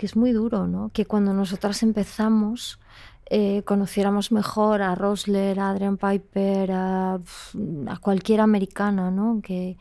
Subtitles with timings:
[0.00, 0.90] que es muy duro, ¿no?
[0.94, 2.80] Que cuando nosotras empezamos
[3.26, 7.20] eh, conociéramos mejor a Rosler, a Adrian Piper, a,
[8.00, 9.42] cualquier americana, ¿no?
[9.42, 9.76] Que,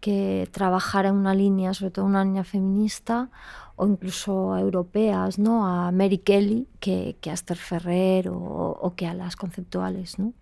[0.00, 3.30] que trabajara en una línea, sobre todo una línea feminista,
[3.76, 5.64] o incluso a europeas, ¿no?
[5.64, 10.32] A Mary Kelly, que, que a Esther Ferrer o, o, que a las conceptuales, ¿no?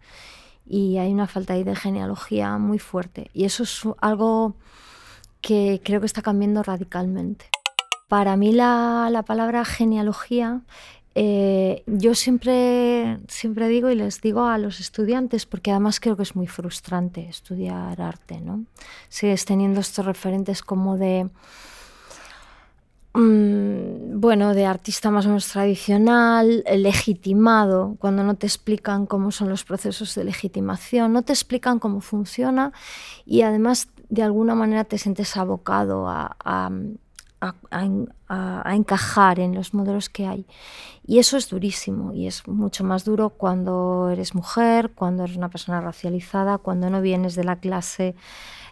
[0.67, 3.31] Y hay una falta ahí de genealogía muy fuerte.
[3.35, 4.55] Y eso es algo
[5.43, 7.51] que creo que está cambiando radicalmente.
[8.11, 10.63] Para mí la, la palabra genealogía
[11.15, 16.25] eh, yo siempre, siempre digo y les digo a los estudiantes, porque además creo que
[16.25, 18.65] es muy frustrante estudiar arte, ¿no?
[19.09, 21.29] Sigues teniendo estos referentes como de,
[23.15, 29.51] mm, bueno, de artista más o menos tradicional, legitimado, cuando no te explican cómo son
[29.51, 32.73] los procesos de legitimación, no te explican cómo funciona
[33.25, 36.71] y además de alguna manera te sientes abocado a,
[38.67, 40.47] encajar en los modelos que hay.
[41.07, 45.49] Y eso es durísimo y es mucho más duro cuando eres mujer, cuando eres una
[45.49, 48.15] persona racializada, cuando no vienes de la clase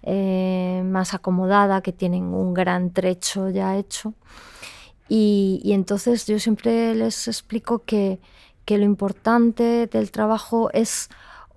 [0.03, 4.15] eh, más acomodada, que tienen un gran trecho ya hecho.
[5.09, 8.21] Y, y entonces yo siempre les explico que,
[8.65, 11.09] que lo importante del trabajo es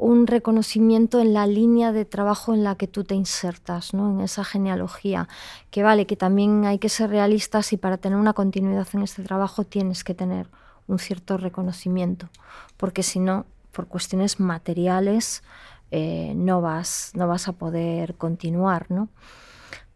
[0.01, 4.09] un reconocimiento en la línea de trabajo en la que tú te insertas, ¿no?
[4.09, 5.29] en esa genealogía.
[5.69, 9.21] Que vale, que también hay que ser realistas y para tener una continuidad en este
[9.21, 10.47] trabajo tienes que tener
[10.87, 12.29] un cierto reconocimiento,
[12.77, 15.43] porque si no, por cuestiones materiales,
[15.91, 18.87] eh, no, vas, no vas a poder continuar.
[18.89, 19.07] ¿no?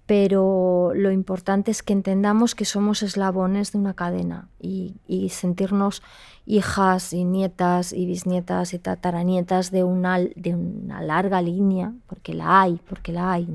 [0.05, 4.93] Pero lo importante es que entendamos que somos eslabones de una cadena y,
[5.29, 6.03] sentirnos
[6.45, 12.61] hijas y nietas y bisnietas y tataranietas de una, de una larga línea, porque la
[12.61, 13.47] hay, porque la hay,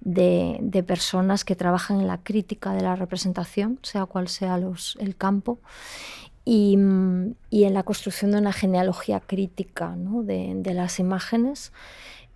[0.00, 4.58] de, personas que trabajan en la crítica de la representación, sea cual sea
[4.98, 5.60] el campo,
[6.44, 11.72] y, en la construcción de una genealogía crítica de, de las imágenes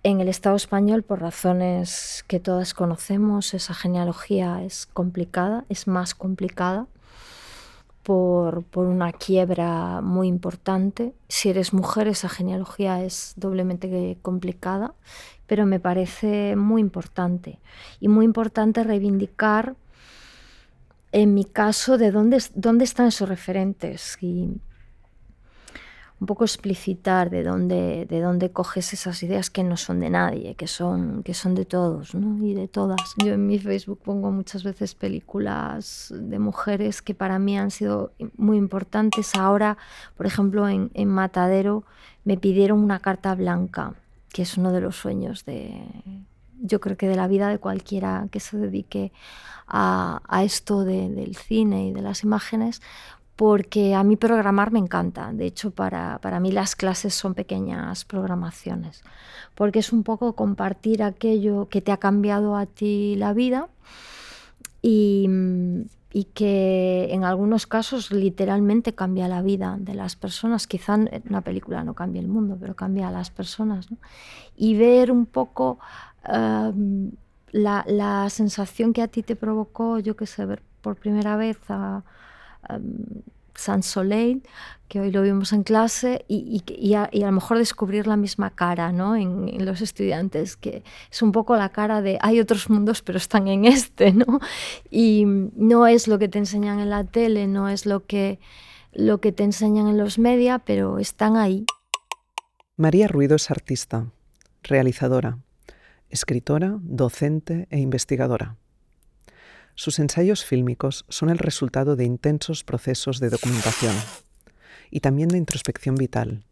[0.05, 6.13] en el Estado español, por razones que todas conocemos, esa genealogía es complicada, es más
[6.13, 6.85] complicada
[8.03, 11.15] por, una quiebra muy importante.
[11.27, 14.93] Si eres mujer, esa genealogía es doblemente complicada,
[15.47, 17.57] pero me parece muy importante.
[17.99, 19.75] Y muy importante reivindicar,
[21.13, 24.17] en mi caso, de dónde, dónde están esos referentes.
[26.19, 30.55] Un poco explicitar de dónde, de dónde coges esas ideas que no son de nadie,
[30.55, 32.45] que son, que son de todos ¿no?
[32.45, 33.15] y de todas.
[33.23, 38.13] Yo en mi Facebook pongo muchas veces películas de mujeres que para mí han sido
[38.37, 39.35] muy importantes.
[39.35, 39.77] Ahora,
[40.15, 41.83] por ejemplo, en, en Matadero
[42.23, 43.93] me pidieron una carta blanca,
[44.29, 45.83] que es uno de los sueños de,
[46.61, 49.11] yo creo que de la vida de cualquiera que se dedique
[49.67, 52.81] a, a esto de, del cine y de las imágenes,
[53.35, 55.31] porque a mí programar me encanta.
[55.33, 59.03] De hecho, para, para, mí las clases son pequeñas programaciones,
[59.55, 63.67] porque es un poco compartir aquello que te ha cambiado a ti la vida
[64.81, 65.27] y,
[66.13, 70.65] y que en algunos casos literalmente cambia la vida de las personas.
[70.65, 70.97] Quizá
[71.29, 73.91] una película no cambia el mundo, pero cambia a las personas.
[73.91, 73.97] ¿no?
[74.55, 75.77] Y ver un poco
[76.25, 77.11] um,
[77.51, 81.57] la, la sensación que a ti te provocó, yo qué sé, ver por primera vez
[81.67, 82.03] a
[82.69, 83.21] um,
[83.55, 84.43] San Soleil,
[84.87, 88.91] que hoy lo vimos en clase, y, y, a, lo mejor descubrir la misma cara
[88.91, 89.15] ¿no?
[89.15, 93.17] en, en, los estudiantes, que es un poco la cara de hay otros mundos, pero
[93.17, 94.39] están en este, ¿no?
[94.91, 98.39] Y no es lo que te enseñan en la tele, no es lo que,
[98.93, 101.65] lo que te enseñan en los media, pero están ahí.
[102.77, 104.05] María Ruido es artista,
[104.61, 105.39] realizadora,
[106.09, 108.57] escritora, docente e investigadora.
[109.77, 113.93] Sus ensayos fílmicos son el resultado de intensos procesos de documentación
[114.89, 116.45] y también de introspección vital,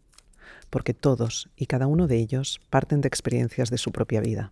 [0.70, 4.52] porque todos y cada uno de ellos parten de experiencias de su propia vida.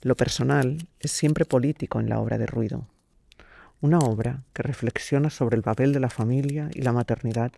[0.00, 2.86] Lo personal es siempre político en la obra de Ruido,
[3.80, 7.50] una obra que reflexiona sobre el papel de la familia y la maternidad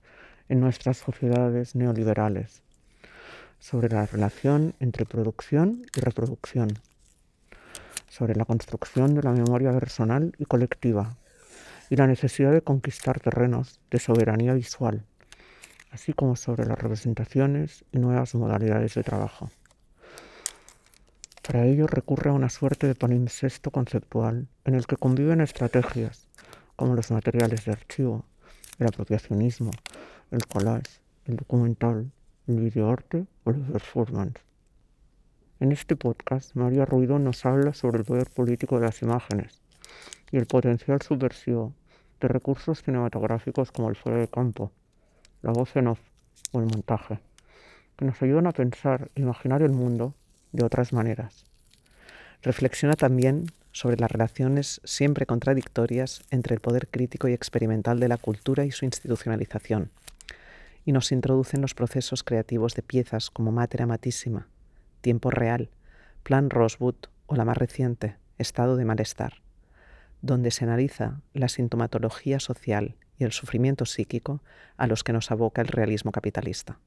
[0.48, 2.62] en nuestras sociedades neoliberales,
[3.58, 6.78] sobre la relación entre producción y reproducción,
[8.14, 11.16] sobre la construcción de la memoria personal y colectiva
[11.90, 15.04] y la necesidad de conquistar terrenos de soberanía visual,
[15.90, 19.50] así como sobre las representaciones y nuevas modalidades de trabajo.
[21.44, 26.28] Para ello recurre a una suerte de palincesto conceptual en el que conviven estrategias
[26.76, 28.24] como los materiales de archivo,
[28.78, 29.72] el apropiacionismo,
[30.30, 32.12] el collage, el documental,
[32.46, 34.53] el videoarte o la performance.
[35.64, 39.62] En este podcast, María Ruido nos habla sobre el poder político de las imágenes
[40.30, 41.72] y el potencial subversivo
[42.20, 44.72] de recursos cinematográficos como el fuera de campo,
[45.40, 46.00] la voz en off
[46.52, 47.18] o el montaje,
[47.96, 50.12] que nos ayudan a pensar e imaginar el mundo
[50.52, 51.46] de otras maneras.
[52.42, 58.18] Reflexiona también sobre las relaciones siempre contradictorias entre el poder crítico y experimental de la
[58.18, 59.90] cultura y su institucionalización,
[60.84, 64.46] y nos introduce en los procesos creativos de piezas como Mater Amatissima,
[65.04, 65.68] Tiempo Real,
[66.22, 66.94] Plan Rosewood
[67.26, 69.42] o la más reciente, Estado de Malestar,
[70.22, 74.40] donde se analiza la sintomatología social y el sufrimiento psíquico
[74.78, 76.80] a los que nos aboca el realismo capitalista.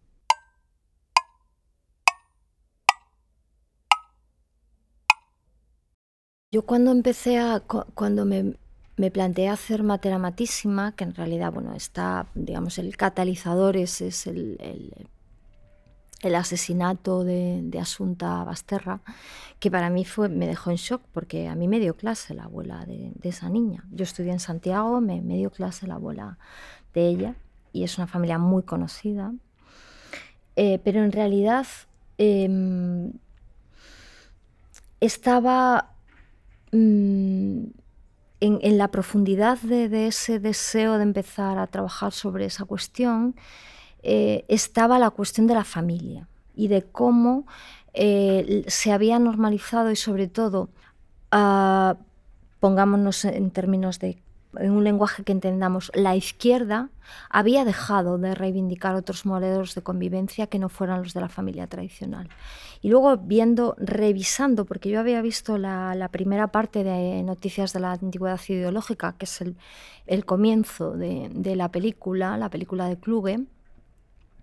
[6.52, 8.56] Yo cuando empecé a, cuando me,
[8.96, 14.58] me planteé hacer Matísima, que en realidad, bueno, está, digamos, el catalizador es, es el,
[16.35, 19.01] asesinato de, Asunta Basterra,
[19.59, 22.44] que para mí fue, me dejó en shock, porque a mí me dio clase la
[22.44, 23.83] abuela de, esa niña.
[23.91, 26.38] Yo estudié en Santiago, me, me, dio clase la abuela
[26.94, 27.35] de ella,
[27.74, 29.33] y es una familia muy conocida.
[30.56, 31.68] Eh, pero en realidad
[32.18, 33.12] eh,
[35.00, 35.97] estaba
[36.71, 37.68] Mm,
[38.39, 43.35] en, la profundidad de, ese deseo de empezar a trabajar sobre esa cuestión,
[44.09, 47.45] eh, estaba la cuestión de la familia y de cómo
[47.94, 50.69] eh, se había normalizado y sobre todo,
[51.31, 51.98] ah,
[52.62, 54.21] pongámonos en términos de
[54.56, 56.89] en un lenguaje que entendamos, la izquierda
[57.30, 61.68] había dejado de reivindicar otros modelos de convivencia que no fueran los de la familia
[61.68, 62.30] tradicional.
[62.81, 67.92] Y luego viendo, revisando, porque yo había visto la, primera parte de Noticias de la
[67.92, 73.45] Antigüedad Ideológica, que es el, comienzo de, la película, la película de Kluge,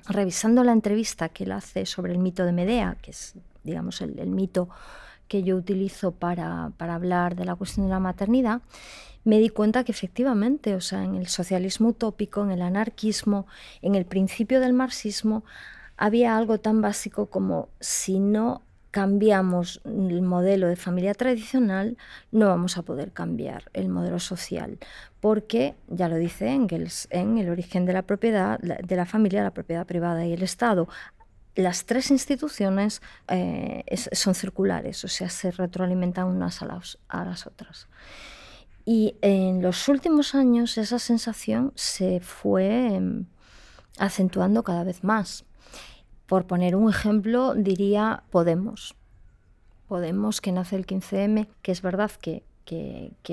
[0.06, 4.26] revisando la entrevista que él hace sobre el mito de Medea, que es, digamos, el,
[4.26, 4.68] mito
[5.28, 8.60] que yo utilizo para, para hablar de la cuestión de la maternidad,
[9.24, 13.46] me di cuenta que efectivamente, o sea, en el socialismo utópico, en el anarquismo,
[13.80, 15.44] en el principio del marxismo,
[15.96, 18.62] había algo tan básico como si no
[18.94, 21.96] cambiamos el modelo de familia tradicional,
[22.30, 24.78] no vamos a poder cambiar el modelo social,
[25.18, 29.50] porque, ya lo dice Engels, en el origen de la propiedad, de la familia, la
[29.50, 30.88] propiedad privada y el Estado,
[31.56, 33.82] las tres instituciones eh,
[34.12, 37.88] son circulares, o sea, se retroalimentan unas a las otras.
[38.84, 43.26] Y en los últimos años esa sensación se fue em,
[43.98, 45.46] acentuando cada vez más.
[46.26, 48.94] Por poner un ejemplo, diría Podemos.
[49.88, 52.42] Podemos, que nace el 15M, que es verdad que,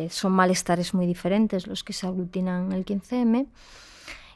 [0.09, 3.47] son malestares muy diferentes los que se aglutinan en el 15M,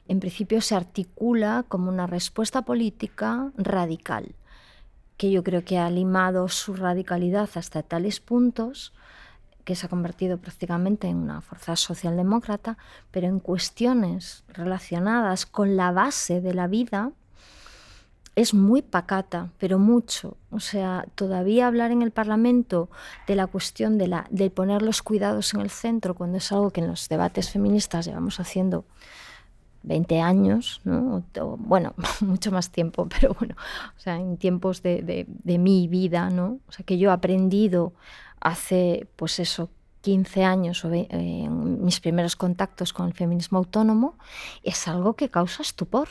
[0.08, 4.36] en principio se articula como una respuesta política radical,
[5.18, 8.94] que yo creo que ha limado su radicalidad hasta tales puntos
[9.66, 12.78] que se ha convertido prácticamente en una fuerza socialdemócrata,
[13.12, 17.12] pero en cuestiones relacionadas con la base de la vida
[18.36, 20.38] es muy pacata, pero mucho.
[20.52, 22.90] O sea, todavía hablar en el Parlamento
[23.28, 26.72] de la cuestión de, la, de poner los cuidados en el centro, cuando es algo
[26.72, 28.86] que en los debates feministas llevamos haciendo
[29.84, 31.24] 20 años, ¿no?
[31.60, 33.56] bueno, mucho más tiempo, pero bueno,
[33.96, 36.60] o sea, en tiempos de, de, de mi vida, ¿no?
[36.68, 37.94] O sea, que yo he aprendido
[38.40, 39.70] hace, pues eso,
[40.06, 44.20] 15 años o eh, mis primeros contactos con el feminismo autónomo,
[44.62, 46.08] es algo que causa estupor.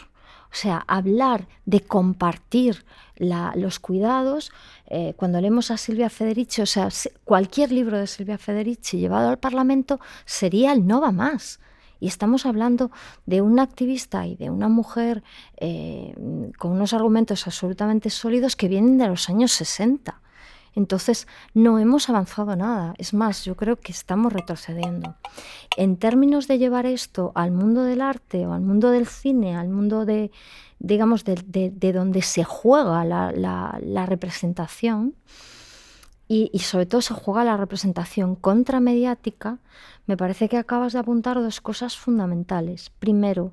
[0.55, 2.85] O sea, hablar de compartir
[3.17, 4.53] los cuidados,
[4.87, 6.91] eh, cuando leemos a Silvia Federici, o sea,
[7.25, 11.59] cualquier libro de Silvia Federici llevado al Parlamento sería el no va más.
[11.99, 12.93] Y estamos hablando
[13.27, 15.25] de una activista y de una mujer
[15.57, 16.15] eh,
[16.57, 20.21] con unos argumentos absolutamente sólidos que vienen de los años 60.
[20.75, 22.95] Entonces, no hemos avanzado nada.
[22.99, 25.17] Es más, yo creo que estamos retrocediendo.
[25.77, 29.69] En términos de llevar esto al mundo del arte o al mundo del cine, al
[29.69, 30.31] mundo de,
[30.79, 35.15] digamos, de, donde se juega la, representación,
[36.27, 39.59] y, y, sobre todo se juega la representación contramediática,
[40.07, 42.91] me parece que acabas de apuntar dos cosas fundamentales.
[42.99, 43.53] Primero,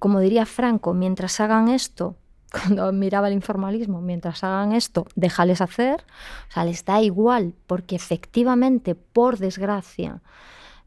[0.00, 2.16] como diría Franco, mientras hagan esto,
[2.54, 6.04] cuando miraba el informalismo, mientras hagan esto, déjales hacer,
[6.48, 10.22] o sea, les da igual, porque efectivamente, por desgracia,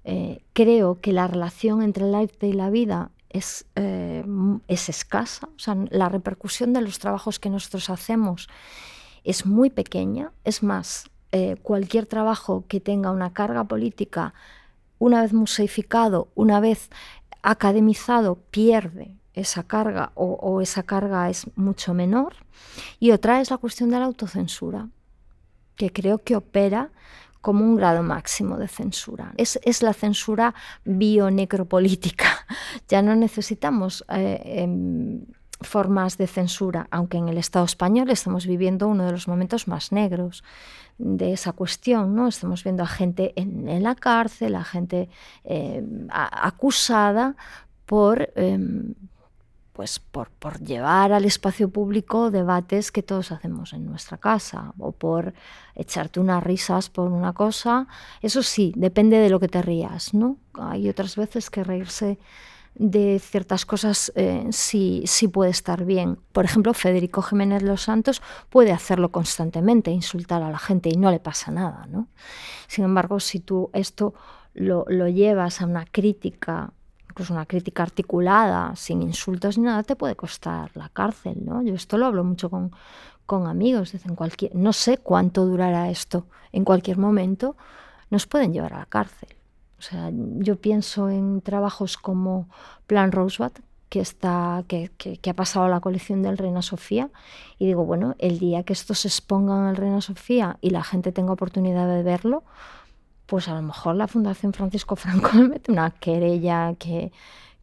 [0.06, 4.24] eh, creo que la relación entre el arte y la vida es, eh,
[4.70, 8.48] es escasa, o sea, la repercusión de los trabajos que nosotros hacemos
[9.26, 14.34] es muy pequeña, es más, eh, cualquier trabajo que tenga una carga política,
[15.00, 16.90] una vez museificado, una vez
[17.42, 22.36] academizado, pierde esa carga o, esa carga es mucho menor.
[23.00, 24.90] Y otra es la cuestión de la autocensura,
[25.76, 26.90] que creo que opera
[27.42, 29.34] como un grado máximo de censura.
[29.38, 30.54] Es, la censura
[30.86, 32.28] bionecropolítica.
[32.90, 35.26] Ya no necesitamos eh, em,
[35.60, 39.92] formas de censura, aunque en el Estado español estamos viviendo uno de los momentos más
[39.92, 40.44] negros
[40.98, 42.28] de esa cuestión, ¿no?
[42.28, 45.10] Estamos viendo a gente en, la cárcel, a gente
[45.44, 47.36] em, acusada
[47.86, 48.94] por em,
[49.78, 55.36] pues por, llevar al espacio público debates que todos hacemos en nuestra casa o por
[55.76, 57.88] echarte unas risas por una cosa.
[58.24, 60.38] Eso sí, depende de lo que te rías, ¿no?
[60.56, 62.18] Hay otras veces que reírse
[62.74, 66.18] de ciertas cosas eh, sí, sí puede estar bien.
[66.32, 71.12] Por ejemplo, Federico Jiménez Los Santos puede hacerlo constantemente, insultar a la gente y no
[71.12, 72.08] le pasa nada, ¿no?
[72.68, 74.16] Sin embargo, si tú esto
[74.56, 76.74] lo, lo llevas a una crítica
[77.18, 81.64] incluso una crítica articulada, sin insultos ni nada, te puede costar la cárcel, ¿no?
[81.64, 82.72] Yo esto lo hablo mucho con,
[83.26, 87.56] con amigos, dicen cualquier, no sé cuánto durará esto, en cualquier momento
[88.12, 89.30] nos pueden llevar a la cárcel.
[89.80, 92.50] O sea, yo pienso en trabajos como
[92.86, 93.52] Plan Rosebud,
[93.90, 97.10] que, está, que, que, que, ha pasado a la colección del Reina Sofía,
[97.58, 100.84] y digo, bueno, el día que esto se exponga en el Reina Sofía y la
[100.84, 102.44] gente tenga oportunidad de verlo,
[103.28, 107.12] pues a lo mejor la Fundación Francisco Franco me mete una querella que,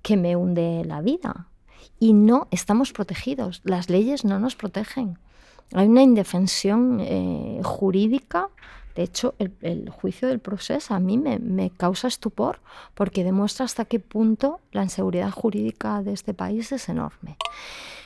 [0.02, 1.48] que me hunde la vida.
[1.98, 5.18] Y no estamos protegidos, las leyes no nos protegen.
[5.72, 8.48] Hay una indefensión eh, jurídica.
[8.94, 12.60] De hecho, el, juicio del proceso a mí me, me, causa estupor
[12.94, 17.36] porque demuestra hasta qué punto la inseguridad jurídica de este país es enorme.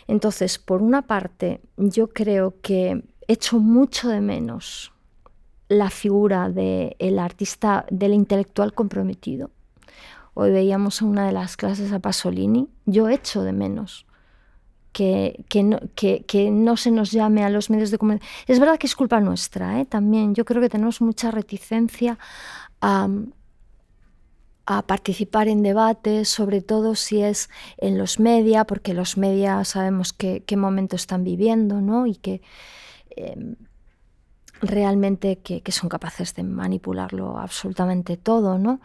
[0.06, 4.92] Entonces, por una parte, yo creo que echo mucho de menos
[5.68, 9.50] la figura del artista, del intelectual comprometido.
[10.34, 14.06] Hoy veíamos en una de las clases a Pasolini, yo echo de menos
[14.92, 18.44] que, que, no, que, que, no, se nos llame a los medios de comunicación.
[18.46, 19.84] Es verdad que es culpa nuestra, ¿eh?
[19.84, 20.34] también.
[20.34, 22.18] Yo creo que tenemos mucha reticencia
[22.80, 23.08] a,
[24.66, 30.12] a participar en debates, sobre todo si es en los media, porque los media sabemos
[30.12, 32.06] qué momento están viviendo, ¿no?
[32.06, 32.42] Y que
[33.10, 33.56] em,
[34.60, 38.80] realmente que, son capaces de manipularlo absolutamente todo, ¿no?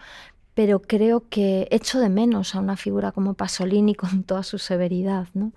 [0.53, 5.27] Pero creo que echo de menos a una figura como Pasolini con toda su severidad,
[5.33, 5.51] ¿no?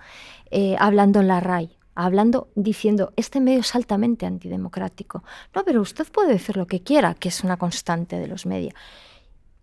[0.51, 5.23] Eh, hablando en la RAI, hablando, diciendo, este medio es altamente antidemocrático.
[5.55, 8.75] No, pero usted puede decir lo que quiera, que es una constante de los medios.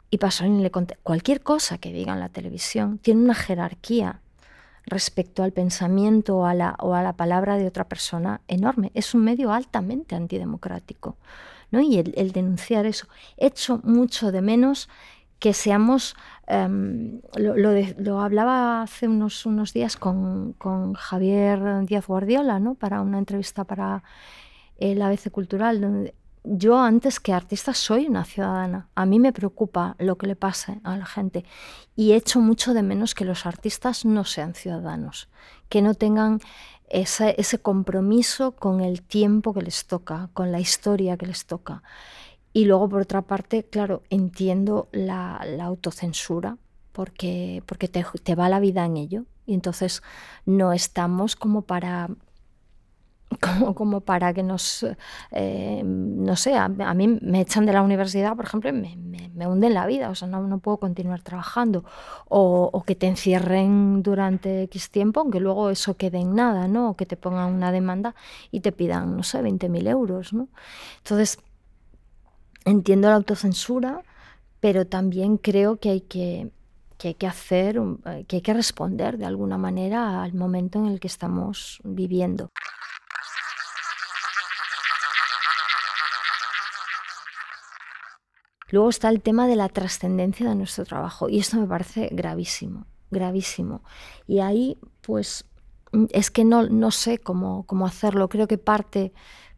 [0.10, 4.22] Y Pasolini le conté, cualquier cosa que diga en la televisión tiene una jerarquía
[4.86, 8.92] respecto al pensamiento o a, la, o a la palabra de otra persona enorme.
[8.94, 11.18] Es un medio altamente antidemocrático.
[11.72, 11.82] ¿no?
[11.82, 13.08] Y el, denunciar eso.
[13.38, 14.90] Echo mucho de menos
[15.40, 16.16] que seamos,
[16.48, 17.56] em, lo,
[17.98, 22.76] lo, hablaba hace unos, unos días con, con, Javier Díaz Guardiola, ¿no?
[22.76, 24.04] para una entrevista para
[24.78, 26.14] el ABC Cultural, donde
[26.44, 28.90] yo antes que artista soy una ciudadana.
[28.96, 31.46] A mí me preocupa lo que le pase a la gente
[31.96, 35.30] y echo mucho de menos que los artistas no sean ciudadanos,
[35.70, 36.40] que no tengan
[36.90, 41.82] ese, compromiso con el tiempo que les toca, con la historia que les toca.
[42.52, 46.58] Y luego, por otra parte, claro, entiendo la, autocensura
[46.92, 49.26] porque, porque te va la vida en ello.
[49.46, 50.04] Y entonces
[50.46, 52.10] no estamos como para
[53.76, 54.86] como, para que nos,
[55.32, 59.48] eh, no sé, a, mí me echan de la universidad, por ejemplo, me, me, me
[59.48, 61.84] hunden la vida, o sea, no, no puedo continuar trabajando,
[62.30, 66.92] o, o, que te encierren durante X tiempo, aunque luego eso quede en nada, ¿no?
[66.92, 68.16] O que te pongan una demanda
[68.52, 70.48] y te pidan, no sé, 20.000 euros, ¿no?
[70.98, 71.40] Entonces,
[72.66, 74.02] entiendo la autocensura,
[74.60, 76.52] pero también creo que hay que
[77.04, 77.82] que hay que hacer,
[78.30, 82.50] que hay que responder de alguna manera al momento en el que estamos viviendo.
[88.74, 92.88] Luego está el tema de la trascendencia de nuestro trabajo y esto me parece gravísimo,
[93.12, 93.84] gravísimo.
[94.26, 95.46] Y ahí pues
[96.10, 98.30] es que no, no sé cómo, cómo hacerlo.
[98.30, 99.14] Creo que parte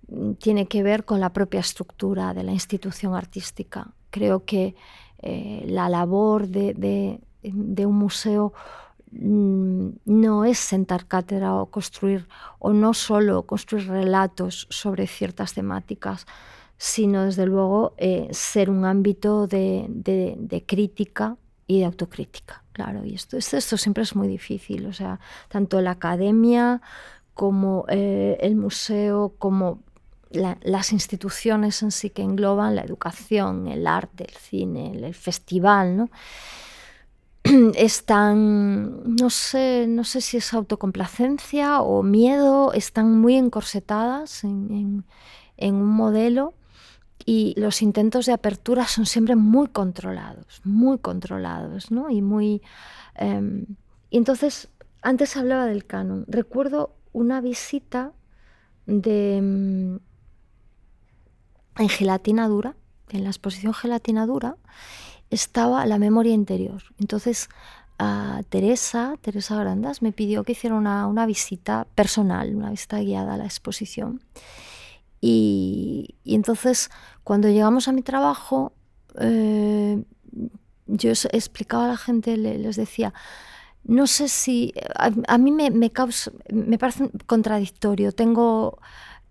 [0.10, 3.94] mm, tiene que ver con la propia estructura de la institución artística.
[4.10, 4.76] Creo que
[5.20, 8.52] eh, la labor de, de, de, un museo
[9.14, 12.28] mm, no es sentar cátedra o construir,
[12.60, 16.28] o no solo construir relatos sobre ciertas temáticas,
[16.78, 22.64] sino desde luego eh, ser un ámbito de, crítica y de autocrítica.
[22.74, 26.82] Claro, y esto, esto, siempre es muy difícil, o sea, tanto la academia
[27.34, 29.80] como eh, el museo, como
[30.30, 35.96] la, las instituciones en sí que engloban la educación, el arte, el cine, el, festival,
[35.96, 36.10] ¿no?
[37.76, 45.06] están, no sé, no sé si es autocomplacencia o miedo, están muy encorsetadas en, en,
[45.56, 46.54] en un modelo
[47.26, 52.10] y los intentos de apertura son siempre muy controlados, muy controlados, ¿no?
[52.10, 52.62] Y muy...
[53.16, 53.66] Em,
[54.12, 54.70] y entonces,
[55.02, 56.26] antes hablaba del canon.
[56.28, 58.14] Recuerdo una visita
[58.86, 59.38] de...
[59.38, 60.00] Em,
[61.78, 62.76] en gelatina dura,
[63.10, 64.56] en la exposición gelatina dura,
[65.30, 66.84] estaba la memoria interior.
[67.00, 67.50] Entonces,
[67.98, 73.34] a Teresa, Teresa Grandas, me pidió que hiciera una, una visita personal, una visita guiada
[73.34, 74.22] a la exposición.
[75.28, 76.92] Y, entonces,
[77.24, 78.74] cuando llegamos a mi trabajo,
[79.20, 80.04] eh,
[80.86, 83.12] yo explicaba a la gente, les decía,
[83.84, 88.78] no sé si, a, mí me, causa, me parece contradictorio, tengo,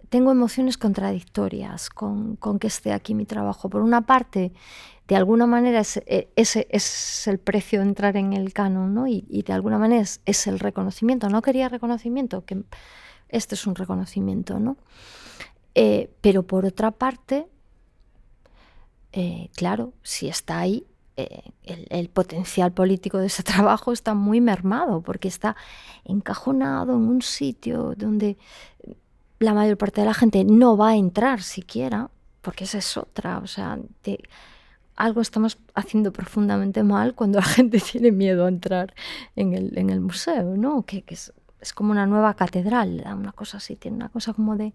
[0.09, 3.71] tengo emociones contradictorias con, con, que esté aquí mi trabajo.
[3.71, 4.53] Por una parte,
[5.07, 9.07] de alguna manera e, ese es, el precio de entrar en el canon, ¿no?
[9.07, 11.29] Y, de alguna manera es, es, el reconocimiento.
[11.29, 12.65] No quería reconocimiento, que
[13.29, 14.77] este es un reconocimiento, ¿no?
[15.75, 17.49] Eh, pero por otra parte,
[19.13, 25.03] eh, claro, si está ahí, eh, el, potencial político de ese trabajo está muy mermado,
[25.03, 25.57] porque está
[26.05, 28.37] encajonado en un sitio donde
[29.39, 33.39] la mayor parte de la gente no va a entrar siquiera, porque esa es otra,
[33.39, 33.79] o sea,
[34.97, 38.95] algo estamos haciendo profundamente mal cuando la gente tiene miedo a entrar
[39.37, 40.83] en el, en el museo, ¿no?
[40.83, 44.73] Que, es, es, como una nueva catedral, una cosa así, tiene una cosa como de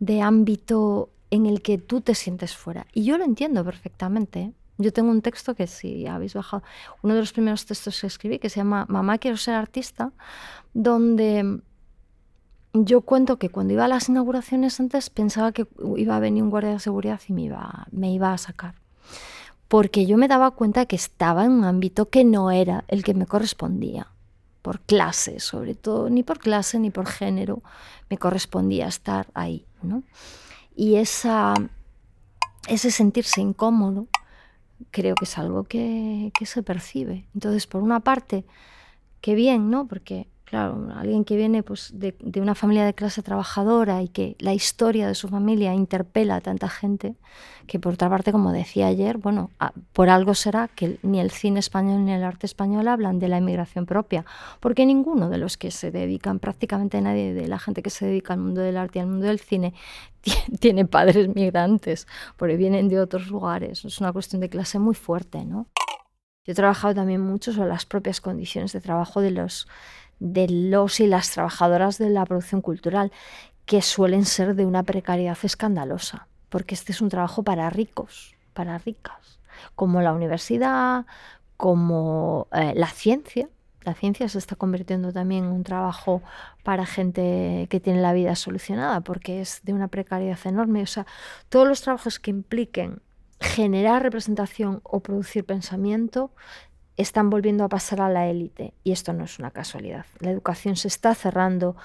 [0.00, 2.86] de ámbito en el que tú te sientes fuera.
[2.92, 4.52] Y yo lo entiendo perfectamente.
[4.78, 6.62] Yo tengo un texto que si habéis bajado,
[7.02, 10.12] uno de los primeros textos que escribí, que se llama Mamá quiero ser artista,
[10.72, 11.60] donde
[12.72, 15.66] yo cuento que cuando iba a las inauguraciones antes pensaba que
[15.96, 18.76] iba a venir un guardia de seguridad y me iba, me iba a sacar.
[19.68, 23.14] Porque yo me daba cuenta que estaba en un ámbito que no era el que
[23.14, 24.08] me correspondía
[24.62, 27.62] por clase, sobre todo, ni por clase ni por género,
[28.08, 29.64] me correspondía estar ahí.
[29.82, 30.02] ¿no?
[30.74, 31.54] Y esa,
[32.68, 34.08] ese sentirse incómodo
[34.90, 37.26] creo que es algo que, que, se percibe.
[37.34, 38.44] Entonces, por una parte,
[39.20, 39.86] qué bien, ¿no?
[39.86, 44.52] Porque Claro, alguien que viene pues, de, una familia de clase trabajadora y que la
[44.52, 47.14] historia de su familia interpela a tanta gente,
[47.68, 49.52] que por otra parte, como decía ayer, bueno,
[49.92, 53.38] por algo será que ni el cine español ni el arte español hablan de la
[53.38, 54.24] inmigración propia,
[54.58, 58.32] porque ninguno de los que se dedican, prácticamente nadie de la gente que se dedica
[58.34, 59.72] al mundo del arte y al mundo del cine,
[60.58, 63.84] tiene padres migrantes, porque vienen de otros lugares.
[63.84, 65.68] Es una cuestión de clase muy fuerte, ¿no?
[66.44, 69.68] Yo he trabajado también mucho sobre las propias condiciones de trabajo de los
[70.20, 73.10] de los y las trabajadoras de la producción cultural,
[73.64, 78.78] que suelen ser de una precariedad escandalosa, porque este es un trabajo para ricos, para
[78.78, 79.40] ricas,
[79.74, 81.06] como la universidad,
[81.56, 83.48] como eh, la ciencia.
[83.82, 86.22] La ciencia se está convirtiendo también en un trabajo
[86.64, 90.82] para gente que tiene la vida solucionada, porque es de una precariedad enorme.
[90.82, 91.06] O sea,
[91.48, 93.00] todos los trabajos que impliquen
[93.40, 96.30] generar representación o producir pensamiento
[97.00, 100.06] están volviendo a pasar a la élite y esto no es una casualidad.
[100.20, 101.76] La educación se está cerrando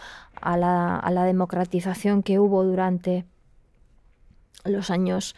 [0.41, 3.25] a la, democratización que hubo durante
[4.63, 5.35] los años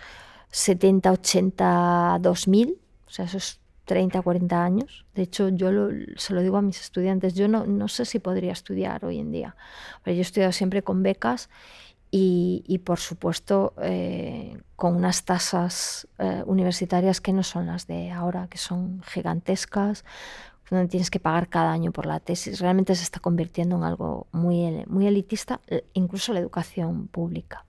[0.51, 5.05] 70, 80, 2000, o sea, esos 30, 40 años.
[5.15, 5.71] De hecho, yo
[6.17, 9.31] se lo digo a mis estudiantes, yo no, no sé si podría estudiar hoy en
[9.31, 9.55] día,
[10.03, 11.49] pero yo he estudiado siempre con becas
[12.09, 18.47] y, por supuesto eh, con unas tasas eh, universitarias que no son las de ahora,
[18.47, 20.05] que son gigantescas,
[20.69, 22.59] donde tienes que pagar cada año por la tesis.
[22.59, 27.65] Realmente se está convirtiendo en algo muy, muy elitista, eh, incluso la educación pública.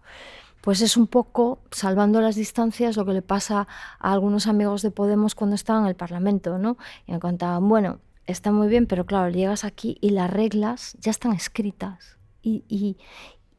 [0.61, 3.67] Pues es un poco, salvando las distancias, lo que le pasa
[3.99, 6.77] a algunos amigos de Podemos cuando estaban en el Parlamento, ¿no?
[7.07, 11.11] Y me contaban, bueno, está muy bien, pero claro, llegas aquí y las reglas ya
[11.11, 12.19] están escritas.
[12.43, 12.97] Y,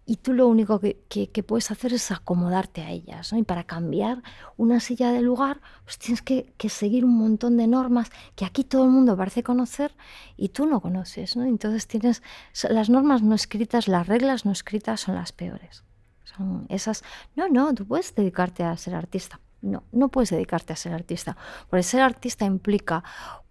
[0.10, 3.32] y tú lo único que, puedes hacer es acomodarte a ellas.
[3.32, 4.24] Y para cambiar
[4.58, 8.86] una silla de lugar, pues tienes que, seguir un montón de normas que aquí todo
[8.86, 9.96] el mundo parece conocer
[10.36, 11.36] y tú no conoces.
[11.36, 12.24] Entonces tienes
[12.72, 15.84] las normas no escritas, las reglas no escritas son las peores.
[16.24, 17.04] Son esas,
[17.36, 19.40] no, no, tú puedes dedicarte a ser artista.
[19.62, 21.38] No, no puedes dedicarte a ser artista.
[21.70, 23.04] Porque ser artista implica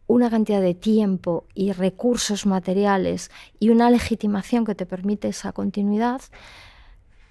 [0.09, 6.23] una cantidad de tiempo y recursos materiales y una legitimación que te permite esa continuidad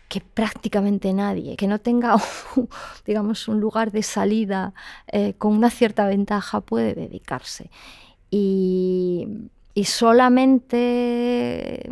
[0.08, 2.16] que prácticamente nadie, que no tenga,
[3.06, 4.74] digamos, un lugar de salida
[5.08, 7.70] eh, con una cierta ventaja puede dedicarse.
[8.30, 9.50] Y
[9.84, 11.92] solamente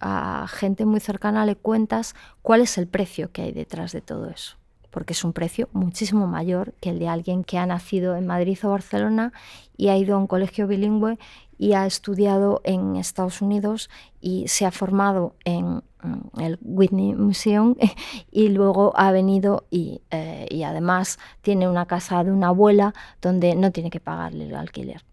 [0.00, 4.28] a gente muy cercana le cuentas cuál es el precio que hay detrás de todo
[4.28, 4.56] eso
[4.96, 8.58] porque es un precio muchísimo mayor que el de alguien que ha nacido en Madrid
[8.62, 9.34] o Barcelona
[9.76, 11.18] y ha ido a un colegio bilingüe
[11.58, 13.90] y ha estudiado en Estados Unidos
[14.22, 17.74] y se ha formado en mm, el Whitney Museum
[18.32, 23.54] y luego ha venido y, eh, y, además tiene una casa de una abuela donde
[23.54, 25.04] no tiene que pagarle el alquiler.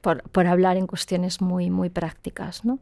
[0.00, 2.78] Por, por hablar en cuestiones muy, muy prácticas, ¿no?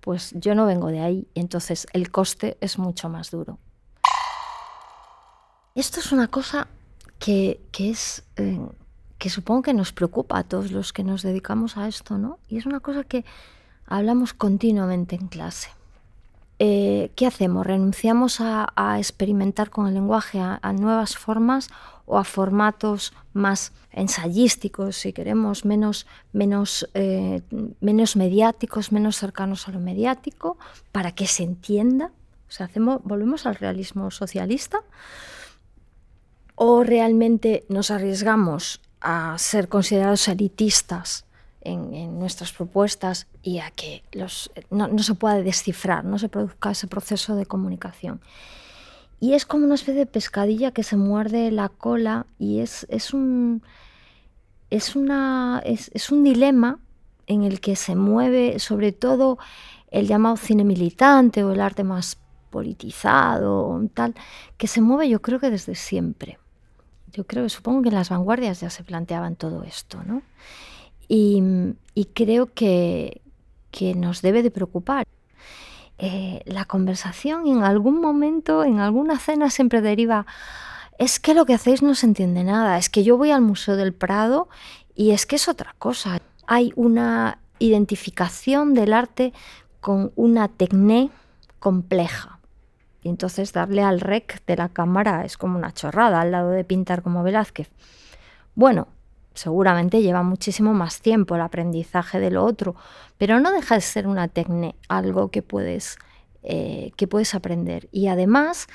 [0.00, 3.58] Pues yo no vengo de ahí, entonces el coste es mucho más duro.
[5.74, 6.68] Esto es una cosa
[7.18, 8.58] que, que es eh,
[9.20, 12.38] que supongo que nos preocupa a todos los que nos dedicamos a esto, ¿no?
[12.48, 13.26] Y es una cosa que
[13.86, 15.68] hablamos continuamente en clase.
[16.58, 17.66] Eh, ¿Qué hacemos?
[17.66, 21.68] ¿Renunciamos a, experimentar con el lenguaje, a, nuevas formas
[22.06, 27.42] o a formatos más ensayísticos, si queremos, menos, menos, eh,
[27.80, 30.56] menos mediáticos, menos cercanos a lo mediático,
[30.92, 32.10] para que se entienda?
[32.48, 34.80] O sea, hacemos, volvemos al realismo socialista.
[36.62, 41.24] ¿O realmente nos arriesgamos a ser considerados elitistas
[41.62, 44.02] en, nuestras propuestas y a que
[44.68, 48.20] no, se pueda descifrar, no se produzca ese proceso de comunicación.
[49.20, 53.62] Y es como una especie de pescadilla que se muerde la cola y es, un
[56.22, 56.78] dilema
[57.26, 59.38] en el que se mueve sobre todo
[59.90, 62.18] el llamado cine militante o el arte más
[62.50, 64.14] politizado, tal,
[64.58, 66.38] que se mueve yo creo que desde siempre.
[67.12, 70.22] Yo creo, supongo que en las vanguardias ya se planteaban todo esto, ¿no?
[71.08, 71.42] Y,
[72.14, 73.20] creo que,
[73.96, 75.06] nos debe de preocupar.
[75.98, 80.24] Eh, la conversación en algún momento, en alguna cena, siempre deriva,
[80.98, 83.76] es que lo que hacéis no se entiende nada, es que yo voy al Museo
[83.76, 84.48] del Prado
[84.94, 86.20] y es que es otra cosa.
[86.46, 89.32] Hay una identificación del arte
[89.80, 91.10] con una tecné
[91.58, 92.39] compleja.
[93.02, 96.64] Y entonces darle al rec de la cámara es como una chorrada al lado de
[96.64, 97.70] pintar como Velázquez.
[98.54, 98.88] Bueno,
[99.34, 102.74] seguramente lleva muchísimo más tiempo el aprendizaje de lo otro,
[103.16, 105.98] pero no deja de ser una técnica, algo que puedes,
[106.42, 107.88] eh, que puedes aprender.
[107.90, 108.66] Y además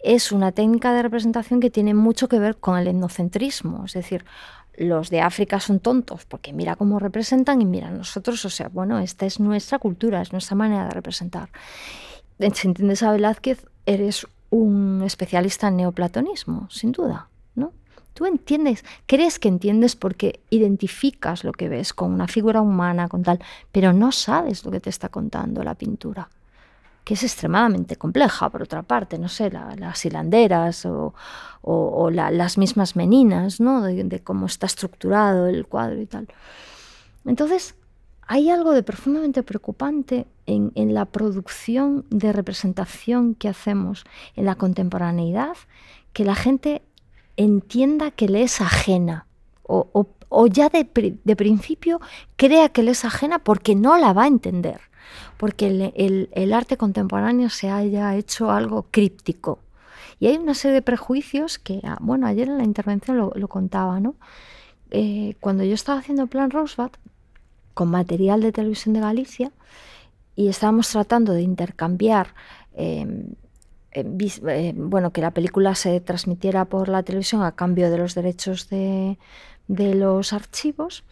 [0.00, 4.24] es una técnica de representación que tiene mucho que ver con el etnocentrismo, es decir,
[4.76, 8.98] los de África son tontos porque mira cómo representan y mira nosotros, o sea, bueno,
[8.98, 11.50] esta es nuestra cultura, es nuestra manera de representar
[12.50, 17.72] si entiendes a Velázquez, eres un especialista en neoplatonismo, sin duda, ¿no?
[18.14, 23.22] Tú entiendes, crees que entiendes porque identificas lo que ves con una figura humana, con
[23.22, 23.40] tal,
[23.72, 26.28] pero no sabes lo que te está contando la pintura,
[27.04, 31.14] que es extremadamente compleja, por otra parte, no sé, las hilanderas o,
[32.12, 33.82] las mismas meninas, ¿no?
[33.82, 36.28] de cómo está estructurado el cuadro y tal.
[37.24, 37.74] Entonces,
[38.32, 44.04] hay algo de profundamente preocupante en, la producción de representación que hacemos
[44.36, 45.54] en la contemporaneidad,
[46.14, 46.80] que la gente
[47.36, 49.26] entienda que le es ajena
[49.64, 50.06] o,
[50.50, 50.86] ya de,
[51.36, 52.00] principio
[52.36, 54.80] crea que le es ajena porque no la va a entender,
[55.36, 59.58] porque el, arte contemporáneo se haya hecho algo críptico.
[60.20, 64.00] Y hay una serie de prejuicios que, ah, bueno, ayer en la intervención lo, contaba,
[64.00, 64.14] ¿no?
[64.90, 66.92] Eh, cuando yo estaba haciendo Plan Rosebud,
[67.74, 69.52] con material de televisión de Galicia
[70.36, 72.34] y estábamos tratando de intercambiar,
[72.74, 73.34] em,
[73.90, 78.14] em, eh, bueno, que la película se transmitiera por la televisión a cambio de los
[78.14, 79.18] derechos de,
[79.68, 81.04] los archivos.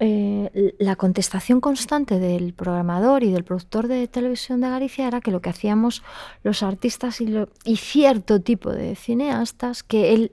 [0.00, 5.32] Eh, la contestación constante del programador y del productor de televisión de Galicia era que
[5.32, 6.02] lo que hacíamos
[6.44, 10.32] los artistas y cierto tipo de cineastas que él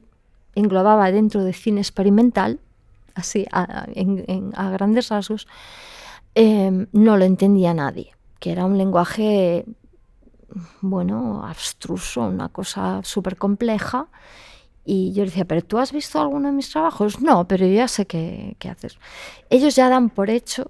[0.54, 2.60] englobaba dentro de cine experimental,
[3.16, 3.88] así a,
[4.72, 5.48] grandes rasgos,
[6.36, 9.66] em, no lo entendía nadie, que era un lenguaje,
[10.82, 14.08] bueno, abstruso, una cosa súper compleja.
[14.88, 17.20] Y yo decía, ¿pero tú has visto alguno de mis trabajos?
[17.20, 19.00] No, pero yo ya sé qué, qué haces.
[19.50, 20.70] Ellos ya dan por hecho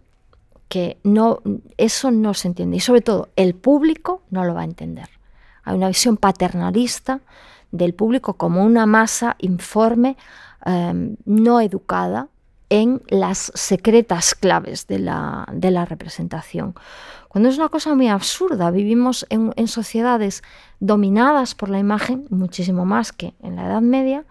[0.69, 1.41] que no,
[1.77, 2.77] eso no se entiende.
[2.77, 5.10] Y sobre todo, el público no lo va a entender.
[5.63, 7.21] Hay una visión paternalista
[7.71, 10.17] del público como una masa informe,
[10.65, 12.29] em, no educada,
[12.69, 16.75] en las secretas claves de la, representación.
[17.30, 20.43] Cuando es una cosa muy absurda, vivimos en, sociedades
[20.80, 24.25] dominadas por la imagen muchísimo más que en la Edad Media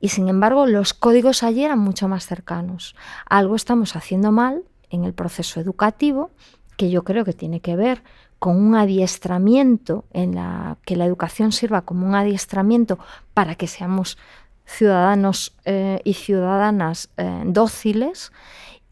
[0.00, 2.94] y sin embargo los códigos allí eran mucho más cercanos.
[3.28, 6.30] Algo estamos haciendo mal en el proceso educativo
[6.76, 8.02] que yo creo que tiene que ver
[8.38, 12.98] con un adiestramiento en la que la educación sirva como un adiestramiento
[13.34, 14.18] para que seamos
[14.66, 18.32] ciudadanos eh, y ciudadanas eh, dóciles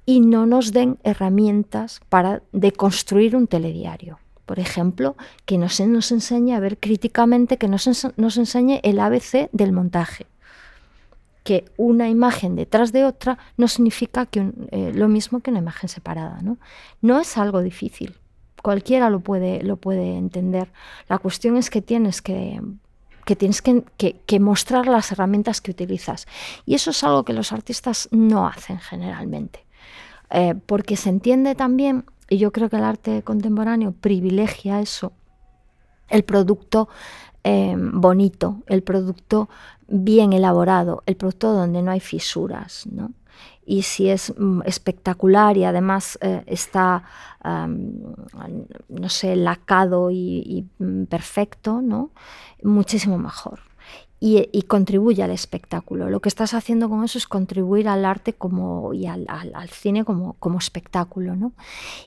[0.07, 4.19] y no nos den herramientas para deconstruir un telediario.
[4.47, 10.27] Por ejemplo, que nos, enseñe a ver críticamente, que nos, enseñe el ABC del montaje.
[11.45, 15.89] que una imagen detrás de otra no significa que eh, lo mismo que una imagen
[15.89, 16.41] separada.
[16.41, 16.57] ¿no?
[17.03, 18.17] no es algo difícil,
[18.63, 20.73] cualquiera lo puede, lo puede entender.
[21.07, 22.61] La cuestión es que tienes que,
[23.25, 26.27] que tienes que, que, mostrar las herramientas que utilizas.
[26.67, 29.65] Y eso es algo que los artistas no hacen generalmente.
[30.31, 35.13] Eh, porque se entiende también, y yo creo que el arte contemporáneo privilegia eso,
[36.09, 36.89] el producto
[37.45, 39.49] eh, bonito, el producto
[39.87, 43.13] bien elaborado, el producto donde no hay fisuras, ¿no?
[43.67, 47.05] Y si es mm, espectacular y además eh, está,
[47.45, 52.11] no sé, lacado y, mm, perfecto, ¿no?
[52.63, 53.61] Muchísimo mejor.
[54.21, 56.09] Y, contribuye al espectáculo.
[56.09, 59.27] Lo que estás haciendo con eso es contribuir al arte como, y al,
[59.69, 61.37] cine como, como espectáculo.
[61.37, 61.53] ¿no?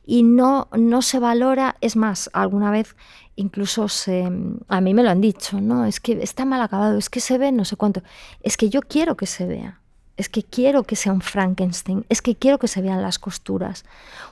[0.04, 2.96] Y no, no se valora, es más, alguna vez
[3.38, 4.30] incluso se,
[4.67, 5.86] a mí me lo han dicho, ¿no?
[5.86, 8.02] Es que está mal acabado, es que se ve no sé cuánto.
[8.41, 9.80] Es que yo quiero que se vea.
[10.18, 13.86] Es que quiero que sea un Frankenstein, es que quiero que se vean las costuras,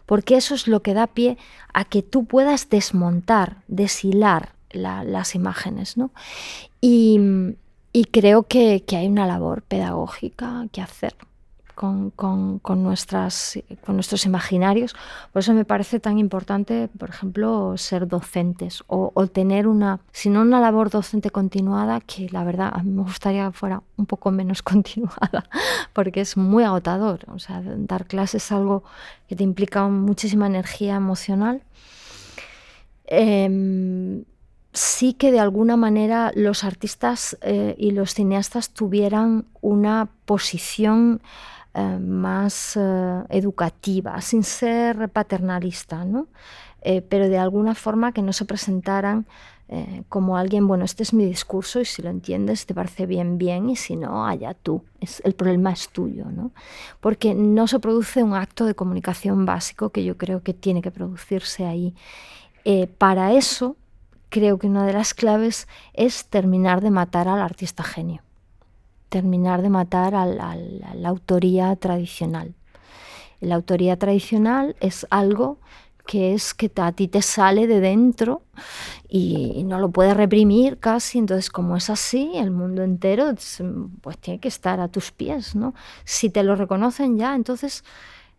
[0.05, 1.37] porque eso es lo que da pie
[1.73, 5.95] a que tú puedas desmontar, deshilar las imágenes.
[5.95, 6.11] ¿no?
[6.81, 7.19] Y,
[8.11, 11.15] creo que hay una labor pedagógica que hacer
[11.75, 14.95] con, con, nuestras, con nuestros imaginarios.
[15.31, 20.41] Por eso me parece tan importante, por ejemplo, ser docentes o, tener una, si no
[20.41, 24.61] una labor docente continuada, que la verdad a mí me gustaría fuera un poco menos
[24.63, 25.45] continuada,
[25.93, 27.25] porque es muy agotador.
[27.33, 28.83] O sea, dar clases es algo
[29.27, 31.61] que te implica muchísima energía emocional.
[33.07, 34.25] Em,
[34.73, 41.21] sí que de alguna manera los artistas eh, y los cineastas tuvieran una posición
[41.77, 46.27] eh, más eh, educativa, sin ser paternalista, ¿no?
[46.81, 49.25] Eh, pero de alguna forma que no se presentaran
[50.09, 53.67] como alguien, bueno, este es mi discurso y si lo entiendes te parece bien, bien,
[53.67, 56.51] y si no, allá tú, es, el problema es tuyo, ¿no?
[57.01, 60.91] Porque no se produce un acto de comunicación básico que yo creo que tiene que
[60.91, 61.95] producirse ahí.
[62.99, 63.75] para eso,
[64.29, 68.24] creo que una de las claves es terminar de matar al artista genio
[69.15, 72.53] terminar de matar a la autoría tradicional.
[73.39, 75.57] La autoría tradicional es algo
[76.05, 78.41] que es que a ti te sale de dentro
[79.07, 83.33] y, no lo puedes reprimir casi, entonces como es así, el mundo entero
[84.01, 85.73] pues tiene que estar a tus pies, ¿no?
[86.03, 87.85] Si te lo reconocen ya, entonces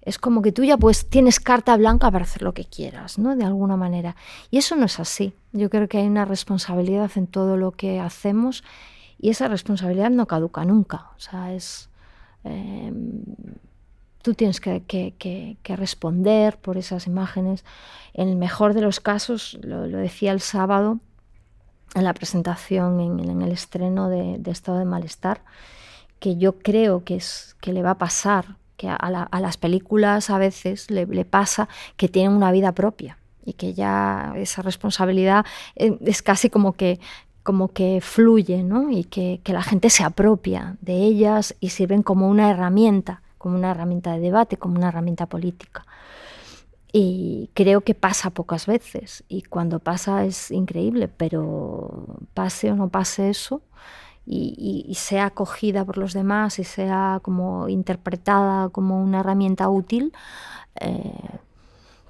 [0.02, 3.34] es como que tú ya pues tienes carta blanca para hacer lo que quieras, ¿no?
[3.34, 4.14] De alguna manera.
[4.50, 5.32] Y eso no es así.
[5.52, 8.62] Yo creo que hay una responsabilidad en todo lo que hacemos
[9.18, 11.10] y esa responsabilidad no caduca nunca.
[11.16, 11.88] O sea, es.
[12.44, 13.22] Em,
[14.22, 17.64] tú tienes que, responder por esas imágenes.
[18.12, 20.98] En el mejor de los casos, lo, decía el sábado
[21.94, 25.42] en la presentación, en, el estreno de, Estado de Malestar,
[26.18, 30.38] que yo creo que, es, que le va a pasar, que a, las películas a
[30.38, 35.96] veces le, le, pasa que tienen una vida propia y que ya esa responsabilidad eh,
[36.04, 36.98] es casi como que
[37.46, 38.90] como que fluye ¿no?
[38.90, 43.70] y que, la gente se apropia de ellas y sirven como una herramienta, como una
[43.70, 45.86] herramienta de debate, como una herramienta política.
[46.92, 52.88] Y creo que pasa pocas veces y cuando pasa es increíble, pero pase o no
[52.88, 53.62] pase eso
[54.26, 60.12] y, sea acogida por los demás y sea como interpretada como una herramienta útil,
[60.80, 61.38] eh,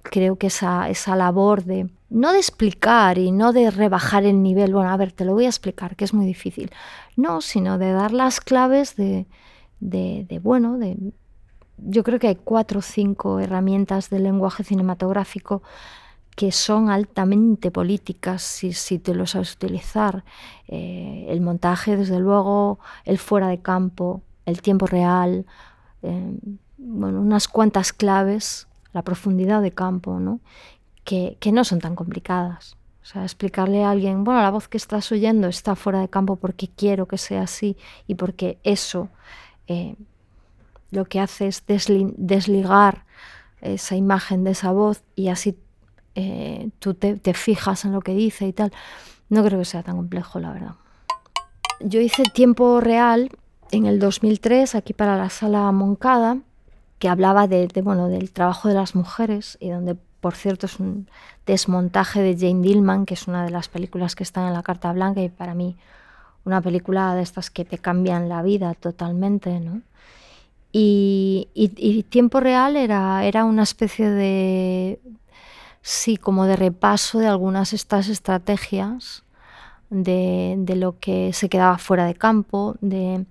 [0.03, 4.73] creo que esa, esa labor de, no de explicar y no de rebajar el nivel,
[4.73, 6.71] bueno, a ver, te lo voy a explicar, que es muy difícil,
[7.17, 9.27] no, sino de dar las claves de,
[9.81, 10.97] de, bueno, de,
[11.79, 15.63] yo creo que hay cuatro o cinco herramientas del lenguaje cinematográfico
[16.37, 20.23] que son altamente políticas si, si te lo sabes utilizar.
[20.69, 25.47] Eh, el montaje, desde luego, el fuera de campo, el tiempo real,
[26.03, 26.39] eh,
[26.77, 30.41] bueno, unas cuantas claves la profundidad de campo, ¿no?
[31.07, 32.77] Que, no son tan complicadas.
[33.03, 36.37] O sea, explicarle a alguien, bueno, la voz que estás oyendo está fuera de campo
[36.37, 39.09] porque quiero que sea así y porque eso
[39.69, 39.95] eh,
[40.91, 43.05] lo que hace es desligar
[43.61, 45.57] esa imagen de esa voz y así
[46.15, 48.73] eh, tú te, fijas en lo que dice y tal.
[49.29, 50.75] No creo que sea tan complejo, la verdad.
[51.81, 53.31] Yo hice tiempo real
[53.71, 56.39] en el 2003 aquí para la sala Moncada
[56.99, 61.07] que hablaba de, bueno, del trabajo de las mujeres y donde, por cierto, es un
[61.47, 64.93] desmontaje de Jane Dillman, que es una de las películas que están en la Carta
[64.93, 65.77] Blanca y para mí
[66.45, 69.83] una película de estas que te cambian la vida totalmente, ¿no?
[70.73, 74.99] Y, y, Tiempo Real era, era una especie de,
[75.81, 79.23] sí, como de repaso de algunas estas estrategias
[79.91, 83.27] de, lo que se quedaba fuera de campo, de,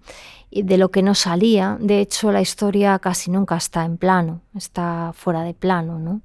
[0.50, 1.78] de lo que no salía.
[1.82, 6.22] De hecho, la historia casi nunca está en plano, está fuera de plano, ¿no?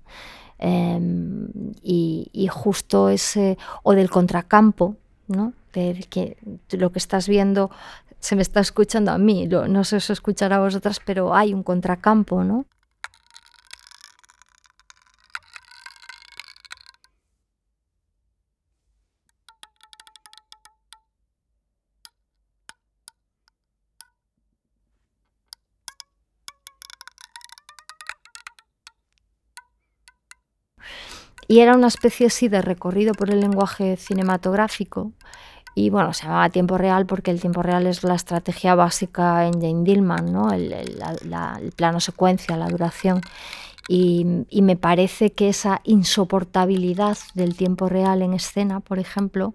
[0.63, 1.49] Em,
[1.83, 4.97] y, justo ese, o del contracampo,
[5.27, 5.55] ¿no?
[5.73, 6.37] De que
[6.73, 7.71] lo que estás viendo
[8.19, 11.55] se me está escuchando a mí, no sé si os escuchará a vosotras, pero hay
[11.55, 12.67] un contracampo, ¿no?
[31.51, 35.11] Y era una especie así de recorrido por el lenguaje cinematográfico.
[35.75, 39.55] Y bueno, se llamaba tiempo real porque el tiempo real es la estrategia básica en
[39.55, 40.53] Jane Dillman, ¿no?
[40.53, 40.73] el,
[41.75, 43.21] plano secuencia, la duración.
[43.89, 49.55] Y, me parece que esa insoportabilidad del tiempo real en escena, por ejemplo,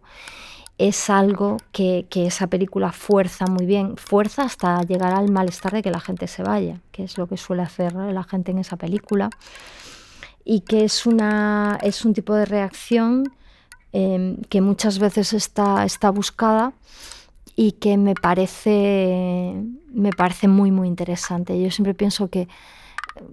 [0.77, 5.81] es algo que, que, esa película fuerza muy bien, fuerza hasta llegar al malestar de
[5.81, 8.75] que la gente se vaya, que es lo que suele hacer la gente en esa
[8.75, 9.29] película
[10.45, 13.33] y que es, una, es un tipo de reacción
[13.91, 16.73] em, que muchas veces está, está buscada
[17.55, 19.55] y que me parece,
[19.91, 21.59] me parece muy, muy interesante.
[21.59, 22.47] Yo siempre pienso que,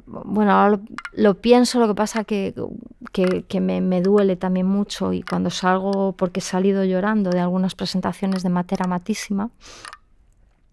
[0.07, 0.81] bueno, ahora
[1.13, 2.55] lo, pienso, lo que pasa que,
[3.13, 7.75] que, me, me, duele también mucho y cuando salgo, porque he salido llorando de algunas
[7.75, 9.51] presentaciones de Matera Matísima,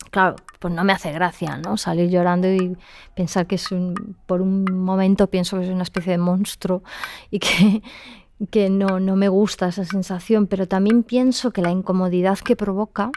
[0.09, 1.77] claro, pues no me hace gracia, ¿no?
[1.77, 2.77] Salir llorando y
[3.15, 6.83] pensar que es un, por un momento pienso que es una especie de monstruo
[7.31, 7.39] y
[8.51, 13.11] que, no, no me gusta esa sensación, pero también pienso que la incomodidad que provoca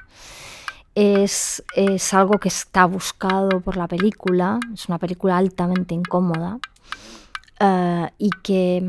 [0.94, 6.58] es, es algo que está buscado por la película, es una película altamente incómoda.
[7.60, 8.82] Uh, y que,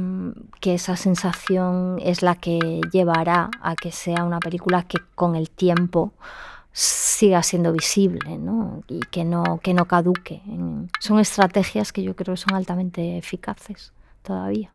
[0.59, 5.51] que, esa sensación es la que llevará a que sea una película que con el
[5.51, 6.13] tiempo
[6.73, 8.83] siga siendo visible ¿no?
[8.87, 10.41] y que no, que no caduque.
[10.99, 14.73] Son estrategias que yo creo que son altamente eficaces todavía.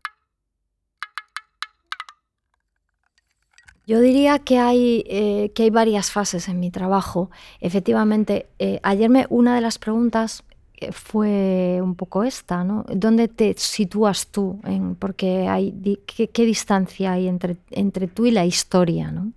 [3.88, 7.30] Yo diría que hay, eh, que hay varias fases en mi trabajo.
[7.60, 10.44] Efectivamente, eh, ayer me, una de las preguntas
[10.76, 12.84] eh, fue un poco esta, ¿no?
[12.94, 14.60] ¿Dónde te sitúas tú?
[14.64, 15.72] En, porque hay,
[16.06, 19.10] ¿qué, ¿qué, distancia hay entre, entre tú y la historia?
[19.10, 19.32] ¿no?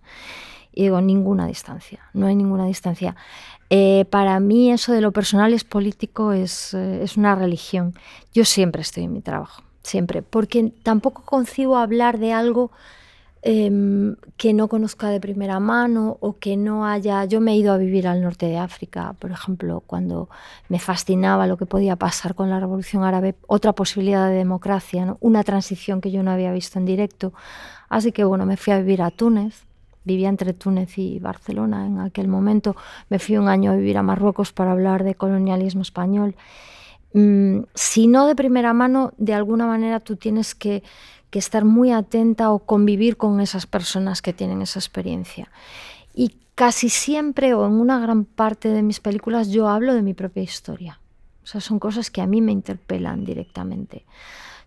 [0.74, 3.16] Y digo, ninguna distancia, no hay ninguna distancia.
[3.70, 7.94] Eh, para mí eso de lo personal es político, es, eh, es una religión.
[8.34, 12.72] Yo siempre estoy en mi trabajo, siempre, porque tampoco concibo hablar de algo
[13.44, 17.26] em, que no conozca de primera mano o que no haya...
[17.26, 20.30] Yo me he ido a vivir al norte de África, por ejemplo, cuando
[20.70, 25.44] me fascinaba lo que podía pasar con la Revolución Árabe, otra posibilidad de democracia, una
[25.44, 27.34] transición que yo no había visto en directo.
[27.90, 29.66] Así que bueno, me fui a vivir a Túnez
[30.04, 32.76] vivía entre Túnez y Barcelona en aquel momento.
[33.10, 36.36] Me fui un año a vivir a Marruecos para hablar de colonialismo español.
[37.14, 40.84] Mm, si no de primera mano, de alguna manera tú tienes que,
[41.32, 45.50] estar muy atenta o convivir con esas personas que tienen esa experiencia.
[46.14, 50.14] Y casi siempre o en una gran parte de mis películas yo hablo de mi
[50.14, 51.00] propia historia.
[51.42, 54.04] O sea, son cosas que a mí me interpelan directamente.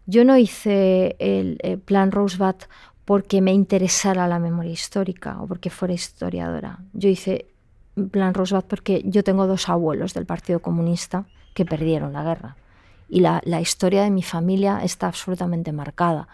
[0.06, 2.56] Yo no hice el, el plan Rosebud
[3.04, 6.78] porque me interesara la memoria histórica o porque fuera historiadora.
[6.92, 7.46] Yo hice
[8.10, 12.56] Plan Rosbach porque yo tengo dos abuelos del Partido Comunista que perdieron la guerra.
[13.08, 16.28] Y la, la historia de mi familia está absolutamente marcada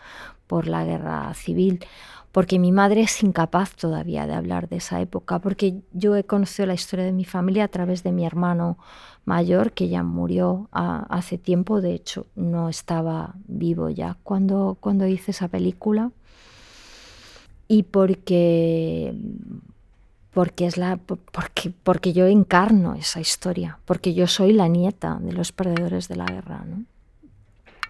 [0.47, 1.85] por la guerra civil,
[2.33, 6.67] porque mi madre es incapaz todavía de hablar de esa época, porque yo he conocido
[6.67, 8.79] la historia de mi familia a través de mi hermano
[9.25, 15.33] mayor, que ya murió hace tiempo, de hecho no estaba vivo ya cuando, cuando hice
[15.33, 16.13] esa película
[17.71, 19.15] y porque
[20.33, 25.33] porque es la porque porque yo encarno esa historia, porque yo soy la nieta de
[25.33, 26.85] los perdedores de la guerra, ¿no?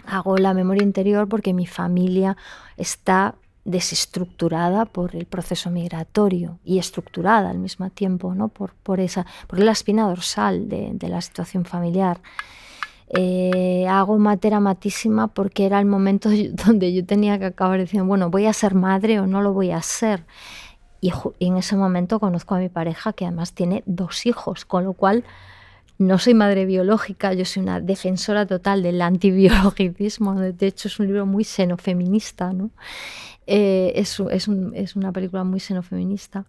[0.04, 2.36] Hago la memoria interior porque mi familia
[2.76, 8.48] está desestructurada por el proceso migratorio y estructurada al mismo tiempo, ¿no?
[8.48, 12.20] Por, por esa por la espina dorsal de, de la situación familiar.
[13.12, 16.30] Eh, hago matera matísima porque era el momento
[16.66, 19.70] donde yo tenía que acabar diciendo, bueno, voy a ser madre o no lo voy
[19.70, 20.24] a ser.
[21.00, 24.92] Y, en ese momento conozco a mi pareja que además tiene dos hijos, con lo
[24.92, 25.24] cual
[25.98, 30.34] no soy madre biológica, yo soy una defensora total del antibiologicismo.
[30.34, 32.70] De hecho, es un libro muy xenofeminista, ¿no?
[33.46, 36.46] Eh, es, es, un, es, una película muy xenofeminista.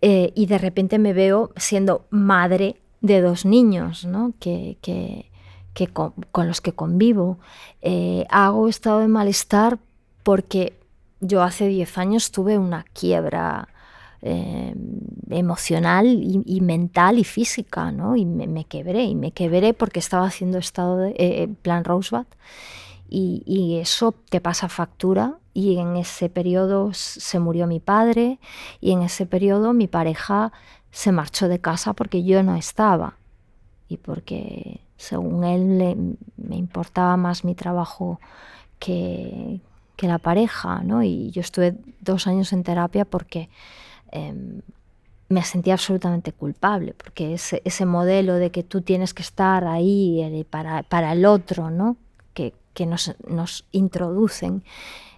[0.00, 4.32] Eh, y de repente me veo siendo madre de dos niños, ¿no?
[4.40, 5.29] Que, que,
[5.74, 7.38] que con, los que convivo.
[7.82, 9.78] Eh, hago estado de malestar
[10.22, 10.78] porque
[11.20, 13.68] yo hace 10 años tuve una quiebra
[14.22, 14.74] eh,
[15.30, 18.16] emocional y, mental y física, ¿no?
[18.16, 22.26] Y me, quebré, y me quebré porque estaba haciendo estado de eh, plan Rosebud
[23.08, 28.38] y, y, eso te pasa factura y en ese periodo se murió mi padre
[28.80, 30.52] y en ese periodo mi pareja
[30.90, 33.16] se marchó de casa porque yo no estaba
[33.88, 38.20] y porque según él me importaba más mi trabajo
[38.78, 39.60] que,
[40.02, 41.02] la pareja, ¿no?
[41.02, 43.50] Y yo estuve dos años en terapia porque
[44.12, 44.62] Em,
[45.28, 50.20] me sentía absolutamente culpable, porque ese, ese, modelo de que tú tienes que estar ahí
[50.22, 51.96] eh, para, para el otro, ¿no?
[52.34, 54.64] que, nos, nos, introducen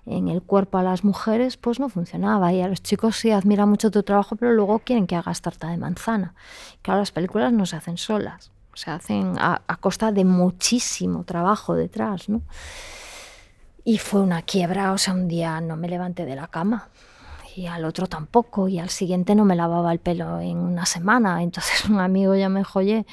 [0.05, 2.53] en el cuerpo a las mujeres, pues no funcionaba.
[2.53, 5.69] Y a los chicos sí admiran mucho tu trabajo, pero luego quieren que hagas tarta
[5.69, 6.35] de manzana.
[6.83, 12.29] Claro, las películas no se hacen solas, se hacen a, costa de muchísimo trabajo detrás,
[12.29, 12.43] ¿no?
[13.85, 16.89] Y fue una quiebra, o sea, un día no me levanté de la cama
[17.57, 21.43] y al otro tampoco, y al siguiente no me lavaba el pelo en una semana.
[21.43, 23.07] Entonces un amigo ya me dijo, oye,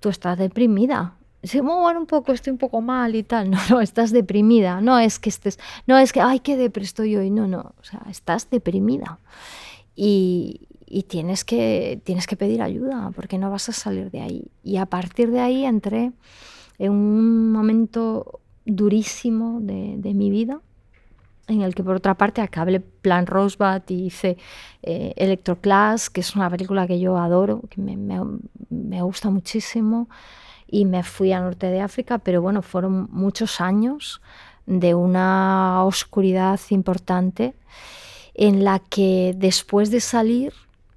[0.00, 1.14] tú estás deprimida.
[1.42, 3.50] Dice, bueno, un poco, estoy un poco mal y tal.
[3.50, 4.80] No, no, estás deprimida.
[4.80, 7.30] No es que estés, no es que, ay, qué depre estoy hoy.
[7.30, 9.18] No, no, o sea, estás deprimida.
[9.94, 14.50] Y, y tienes, que, tienes que pedir ayuda porque no vas a salir de ahí.
[14.64, 16.12] Y a partir de ahí entré
[16.78, 20.60] en un momento durísimo de, de mi vida
[21.46, 24.36] en el que por otra parte acabé Plan Rosebud y hice
[24.82, 28.20] eh, Electroclass, que es una película que yo adoro, que me, me,
[28.68, 30.08] me, gusta muchísimo,
[30.66, 34.20] y me fui a norte de África, pero bueno, fueron muchos años
[34.66, 37.54] de una oscuridad importante
[38.34, 40.52] en la que después de salir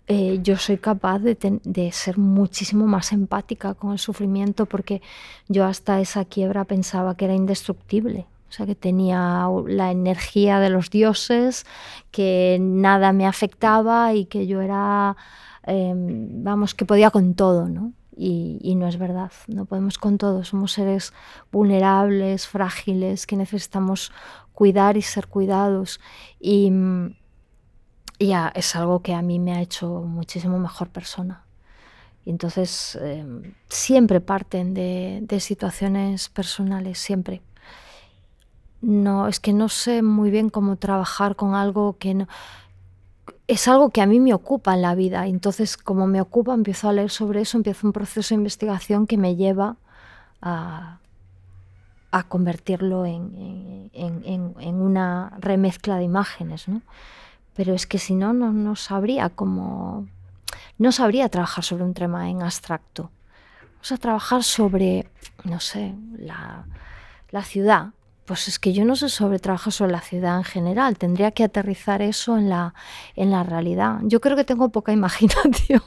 [0.07, 5.01] eh, yo soy capaz de, de, ser muchísimo más empática con el sufrimiento porque
[5.47, 8.25] yo hasta esa quiebra pensaba que era indestructible.
[8.49, 11.65] O sea, que tenía la energía de los dioses,
[12.11, 15.15] que nada me afectaba y que yo era,
[15.65, 17.93] eh, vamos, que podía con todo, ¿no?
[18.15, 21.13] Y, y, no es verdad, no podemos con todo, somos seres
[21.51, 24.11] vulnerables, frágiles, que necesitamos
[24.53, 25.99] cuidar y ser cuidados.
[26.39, 26.71] Y,
[28.23, 31.43] y ya, es algo que a mí me ha hecho muchísimo mejor persona.
[32.23, 33.25] Y entonces eh,
[33.67, 37.41] siempre parten de, de situaciones personales, siempre
[38.79, 42.27] no, es que no sé muy bien cómo trabajar con algo que no...
[43.47, 45.27] Es algo que a mí me ocupa en la vida.
[45.27, 49.17] Entonces, como me ocupa, empiezo a leer sobre eso, empiezo un proceso de investigación que
[49.17, 49.75] me lleva
[50.41, 50.99] a,
[52.11, 56.69] a convertirlo en, en, en, una remezcla de imágenes.
[56.69, 56.81] ¿no?
[57.55, 60.07] Pero es que si no, no, no sabría cómo...
[60.77, 63.11] No sabría trabajar sobre un tema en abstracto.
[63.73, 65.07] Vamos a trabajar sobre,
[65.43, 66.65] no sé, la,
[67.31, 67.93] la ciudad,
[68.25, 71.43] pues es que yo no sé sobre trabajo sobre la ciudad en general, tendría que
[71.43, 72.73] aterrizar eso en la,
[73.15, 73.99] en la realidad.
[74.03, 75.81] Yo creo que tengo poca imaginación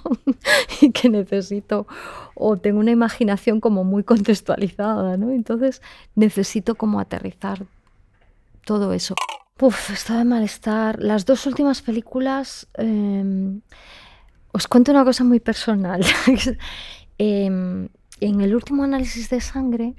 [0.81, 1.87] y que necesito,
[2.35, 5.31] o tengo una imaginación como muy contextualizada, ¿no?
[5.31, 5.81] Entonces
[6.15, 7.65] necesito como aterrizar
[8.65, 9.15] todo eso.
[9.59, 11.03] Uf, estaba de malestar.
[11.03, 13.59] Las dos últimas películas, eh,
[14.53, 16.05] os cuento una cosa muy personal.
[17.19, 19.95] eh, en el último análisis de sangre,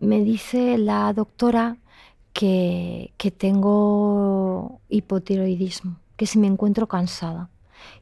[0.00, 1.76] me dice la doctora
[2.32, 7.50] que, que tengo hipotiroidismo, que si me encuentro cansada.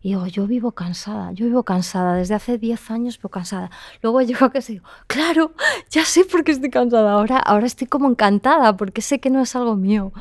[0.03, 3.70] Y digo, yo vivo cansada, yo vivo cansada, desde hace 10 años vivo cansada.
[4.03, 5.53] Luego llego a casa y digo, claro,
[5.91, 9.43] ya sé por qué estoy cansada, ahora, ahora estoy como encantada porque sé que no
[9.43, 10.12] es algo mío.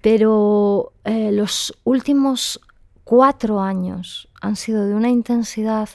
[0.00, 2.60] Pero eh, los últimos
[3.04, 5.88] cuatro años han sido de una intensidad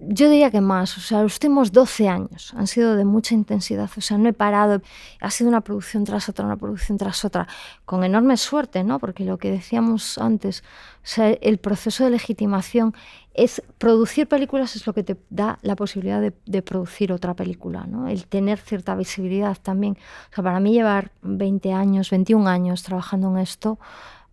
[0.00, 3.90] yo diría que más, o sea, los últimos 12 años han sido de mucha intensidad,
[3.96, 4.80] o sea, no he parado,
[5.20, 7.48] ha sido una producción tras otra, una producción tras otra,
[7.84, 8.98] con enorme suerte, ¿no?
[8.98, 10.62] Porque lo que decíamos antes,
[11.02, 12.94] o sea, el proceso de legitimación
[13.38, 18.08] es producir películas es lo que te da la posibilidad de, producir otra película, ¿no?
[18.08, 19.96] El tener cierta visibilidad también.
[20.32, 23.78] O sea, para mí llevar 20 años, 21 años trabajando en esto,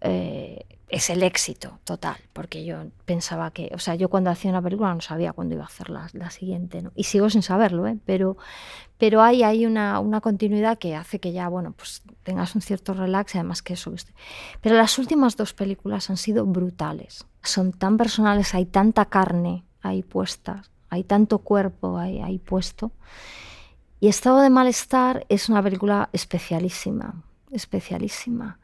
[0.01, 4.61] eh, es el éxito total, porque yo pensaba que, o sea, yo cuando hacía una
[4.61, 6.91] película no sabía cuándo iba a hacer la, la siguiente, ¿no?
[6.95, 7.97] y sigo sin saberlo, ¿eh?
[8.05, 8.37] pero,
[8.99, 12.93] pero hay, hay una, una, continuidad que hace que ya, bueno, pues tengas un cierto
[12.93, 13.93] relax y además que eso.
[14.61, 20.03] Pero las últimas dos películas han sido brutales, son tan personales, hay tanta carne ahí
[20.03, 22.91] puesta, hay tanto cuerpo ahí, ahí puesto,
[23.99, 28.59] y Estado de Malestar es una película especialísima, especialísima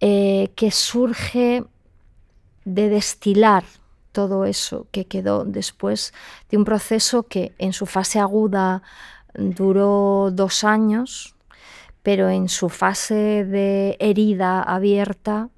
[0.00, 1.64] eh, que surge
[2.64, 3.64] de destilar
[4.12, 6.14] todo eso que quedó después
[6.50, 8.82] de un proceso que en su fase aguda
[9.34, 11.34] duró dos años,
[12.02, 15.50] pero en su fase de herida abierta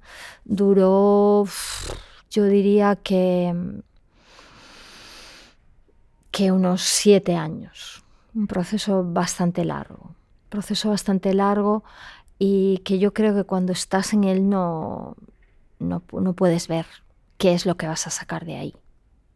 [0.43, 1.45] duró,
[2.29, 3.55] yo diría que,
[6.31, 8.03] que unos siete años,
[8.35, 10.15] un proceso bastante largo,
[10.49, 11.83] proceso bastante largo
[12.39, 15.17] y que yo creo que cuando estás en él no,
[15.77, 16.85] no, no puedes ver
[17.37, 18.73] qué es lo que vas a sacar de ahí.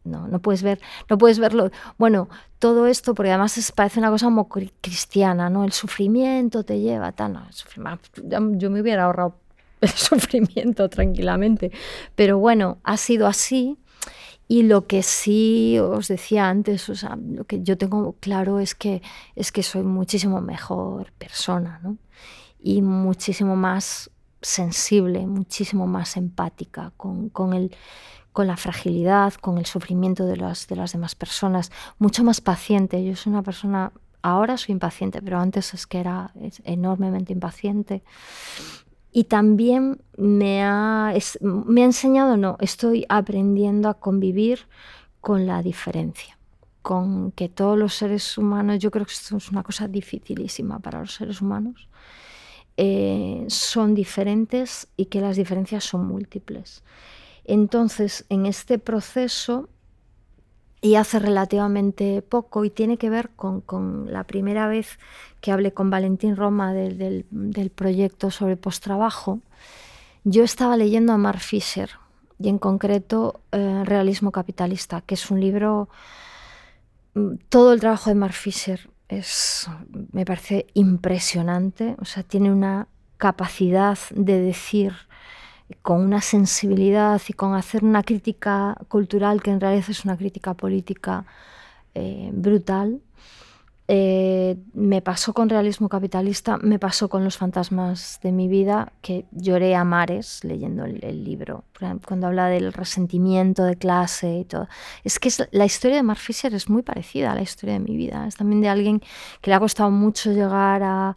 [0.05, 1.71] No, no puedes ver, no puedes verlo.
[1.97, 2.27] Bueno,
[2.59, 4.45] todo esto, porque además parece una cosa muy
[4.81, 5.63] cristiana, ¿no?
[5.63, 7.39] El sufrimiento te lleva, tal,
[8.57, 9.37] yo me hubiera ahorrado
[9.81, 11.71] el sufrimiento tranquilamente.
[12.15, 13.77] Pero bueno, ha sido así.
[14.49, 18.75] Y lo que sí os decía antes, o sea, lo que yo tengo claro es
[18.75, 19.01] que,
[19.35, 21.97] es que soy muchísimo mejor persona, ¿no?
[22.63, 24.09] Y muchísimo más
[24.41, 27.75] sensible, muchísimo más empática con, con el
[28.33, 33.05] con la fragilidad, con el sufrimiento de las, de las demás personas, mucho más paciente.
[33.05, 33.93] Yo soy una persona,
[34.23, 36.31] ahora soy impaciente, pero antes es que era
[36.63, 38.03] enormemente impaciente.
[39.11, 44.61] Y también me ha, me ha enseñado, no, estoy aprendiendo a convivir
[45.21, 46.39] con la diferencia,
[46.81, 51.01] con que todos los seres humanos, yo creo que esto es una cosa dificilísima para
[51.01, 51.87] los seres humanos,
[52.77, 56.83] eh, son diferentes y que las diferencias son múltiples.
[57.45, 59.69] Entonces, en este proceso,
[60.81, 64.97] y hace relativamente poco, y tiene que ver con, la primera vez
[65.39, 67.25] que hablé con Valentín Roma del,
[67.75, 69.39] proyecto sobre postrabajo,
[70.23, 71.91] yo estaba leyendo a Mark Fisher,
[72.39, 75.89] y en concreto eh, Realismo Capitalista, que es un libro,
[77.13, 79.67] mm, todo el trabajo de Mark Fisher es,
[80.11, 82.87] me parece impresionante, o sea, tiene una
[83.17, 84.93] capacidad de decir
[85.81, 90.53] con una sensibilidad y con hacer una crítica cultural que en realidad es una crítica
[90.53, 91.25] política
[91.95, 93.01] eh, brutal.
[93.87, 99.25] Eh, me pasó con realismo capitalista, me pasó con los fantasmas de mi vida, que
[99.31, 101.65] lloré a mares leyendo el, libro,
[102.05, 104.67] cuando habla del resentimiento de clase y todo.
[105.03, 107.97] Es que la historia de Mark Fisher es muy parecida a la historia de mi
[107.97, 108.25] vida.
[108.27, 109.01] Es también de alguien
[109.41, 111.15] que le ha costado mucho llegar a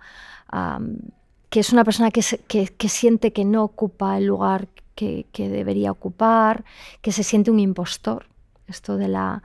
[1.50, 6.64] que es una persona que, siente que no ocupa el lugar que, debería ocupar,
[7.00, 8.26] que se siente un impostor.
[8.66, 9.42] Esto de la,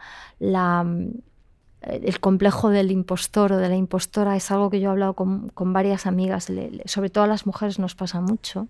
[1.81, 5.49] el complejo del impostor o de la impostora es algo que yo he hablado con,
[5.49, 6.51] con varias amigas,
[6.85, 8.67] sobre todo a las mujeres nos pasa mucho.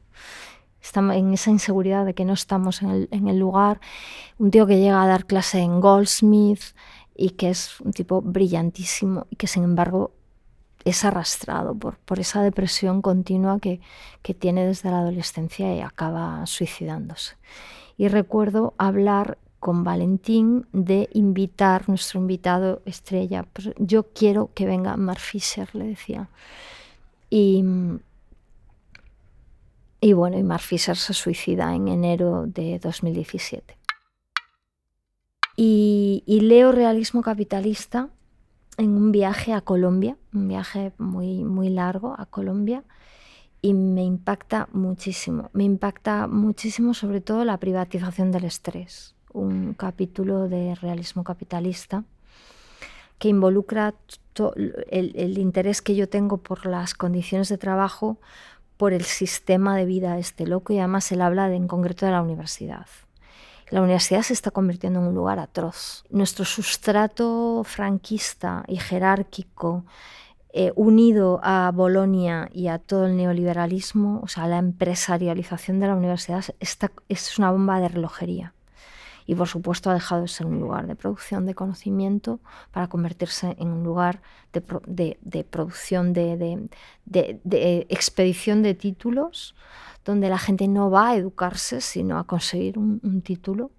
[0.81, 3.79] Estamos en esa inseguridad de que no estamos en el, en el lugar.
[4.39, 6.61] Un tío que llega a dar clase en Goldsmith
[7.15, 10.11] y que es un tipo brillantísimo y que sin embargo
[10.85, 13.81] es arrastrado por, por esa depresión continua que,
[14.23, 17.35] que, tiene desde la adolescencia y acaba suicidándose.
[17.97, 24.97] Y recuerdo hablar con Valentín de invitar, nuestro invitado estrella, pues yo quiero que venga
[24.97, 26.29] Mark Fisher, le decía.
[27.29, 27.63] Y,
[30.01, 33.77] y bueno, y Mark Fisher se suicida en enero de 2017.
[35.55, 38.09] Y, y leo Realismo Capitalista
[38.77, 42.83] en un viaje a Colombia, un viaje muy, muy largo a Colombia,
[43.61, 45.51] y me impacta muchísimo.
[45.53, 52.03] Me impacta muchísimo sobre todo la privatización del estrés, un capítulo de realismo capitalista
[53.19, 53.93] que involucra
[54.89, 58.17] el, el, interés que yo tengo por las condiciones de trabajo,
[58.77, 62.13] por el sistema de vida este loco y además él habla de, en concreto de
[62.13, 62.87] la universidad
[63.71, 66.03] la universidad se está convirtiendo en un lugar atroz.
[66.09, 69.85] Nuestro sustrato franquista y jerárquico,
[70.53, 75.95] eh, unido a Bolonia y a todo el neoliberalismo, o sea, la empresarialización de la
[75.95, 78.53] universidad, es una bomba de relojería.
[79.31, 83.55] Y por supuesto ha dejado de ser un lugar de producción de conocimiento para convertirse
[83.59, 84.21] en un lugar
[84.51, 84.59] de,
[85.49, 86.67] producción, de,
[87.05, 89.55] de expedición de títulos
[90.03, 93.71] donde la gente no va a educarse, sino a conseguir un, título,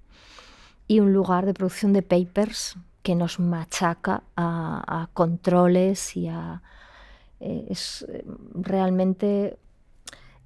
[0.86, 6.62] y un lugar de producción de papers que nos machaca a, controles y a...
[7.40, 8.24] Eh, es eh,
[8.54, 9.58] realmente...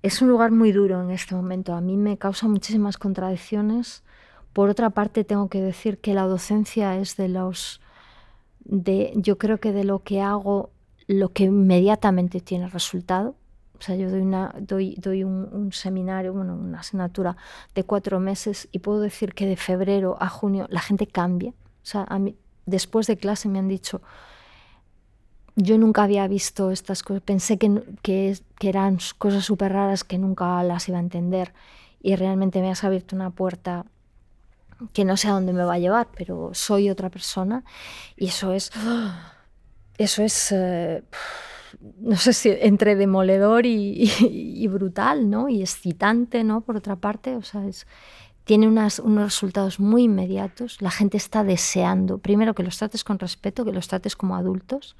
[0.02, 1.74] Es un lugar muy duro en este momento.
[1.74, 4.02] A mí me causa muchísimas contradicciones.
[4.56, 7.82] Por otra parte, tengo que decir que la docencia es de los...
[8.64, 10.70] De, yo creo que de lo que hago,
[11.06, 13.36] lo que inmediatamente tiene resultado
[13.78, 17.36] o sea, yo doy, una, doy, doy un, seminario, bueno, una asignatura
[17.74, 21.50] de cuatro meses y puedo decir que de febrero a junio la gente cambia.
[21.50, 24.00] O sea, a mí, después de clase me han dicho,
[25.56, 30.16] yo nunca había visto estas cosas, pensé que, que, que eran cosas súper raras que
[30.16, 31.52] nunca las iba a entender
[32.00, 33.84] y realmente me has abierto una puerta
[34.92, 37.64] que no sé a dónde me va a llevar, pero soy otra persona
[38.16, 38.70] y eso es...
[39.98, 40.52] Eso es...
[40.52, 41.02] Eh,
[42.00, 45.48] no sé si entre demoledor y, brutal, ¿no?
[45.48, 46.62] Y excitante, ¿no?
[46.62, 47.86] Por otra parte, o sea, es,
[48.44, 50.80] tiene unos resultados muy inmediatos.
[50.80, 54.96] La gente está deseando, primero, que los trates con respeto, que los trates como adultos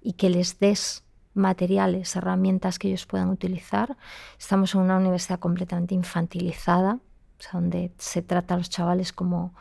[0.00, 1.04] y que les des
[1.34, 3.96] materiales, herramientas que ellos puedan utilizar.
[4.38, 6.98] Estamos en una universidad completamente infantilizada,
[7.40, 9.54] o sea, donde se trata a los chavales como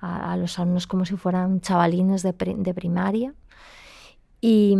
[0.00, 3.34] a, los alumnos como si fueran chavalines de, de primaria.
[4.40, 4.76] Y,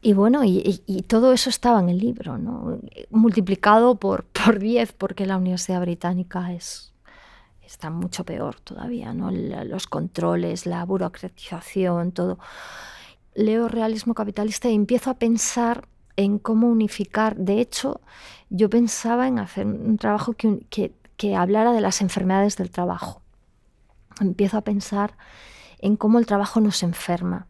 [0.00, 2.78] y bueno, y, y, todo eso estaba en el libro, ¿no?
[3.10, 6.92] multiplicado por, por 10, porque la Universidad Británica es,
[7.64, 9.30] está mucho peor todavía, ¿no?
[9.30, 12.38] los controles, la burocratización, todo.
[13.34, 17.36] Leo realismo capitalista y empiezo a pensar en cómo unificar.
[17.36, 18.00] De hecho,
[18.50, 20.66] yo pensaba en hacer un trabajo que,
[21.16, 23.22] que, hablara de las enfermedades del trabajo.
[24.20, 25.16] Empiezo a pensar
[25.78, 27.46] en cómo el trabajo nos enferma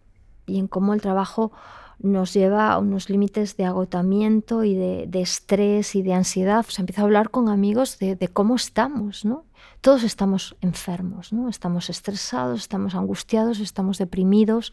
[0.47, 1.51] y en cómo el trabajo
[1.99, 6.61] nos lleva a unos límites de agotamiento y de, estrés y de ansiedad.
[6.61, 9.47] O sea, empiezo a hablar con amigos de, cómo estamos, ¿no?
[9.81, 11.49] Todos estamos enfermos, ¿no?
[11.49, 14.73] Estamos estresados, estamos angustiados, estamos deprimidos.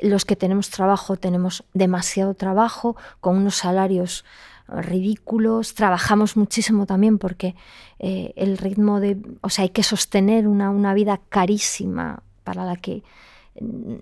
[0.00, 4.24] Los que tenemos trabajo tenemos demasiado trabajo, con unos salarios
[4.68, 7.54] ridículos, trabajamos muchísimo también porque
[7.98, 12.76] eh, el ritmo de, o sea, hay que sostener una, una vida carísima para la
[12.76, 13.02] que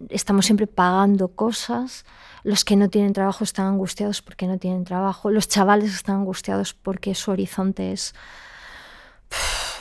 [0.08, 2.04] estamos siempre pagando cosas,
[2.42, 6.74] los que no tienen trabajo están angustiados porque no tienen trabajo, los chavales están angustiados
[6.74, 8.14] porque su horizonte es...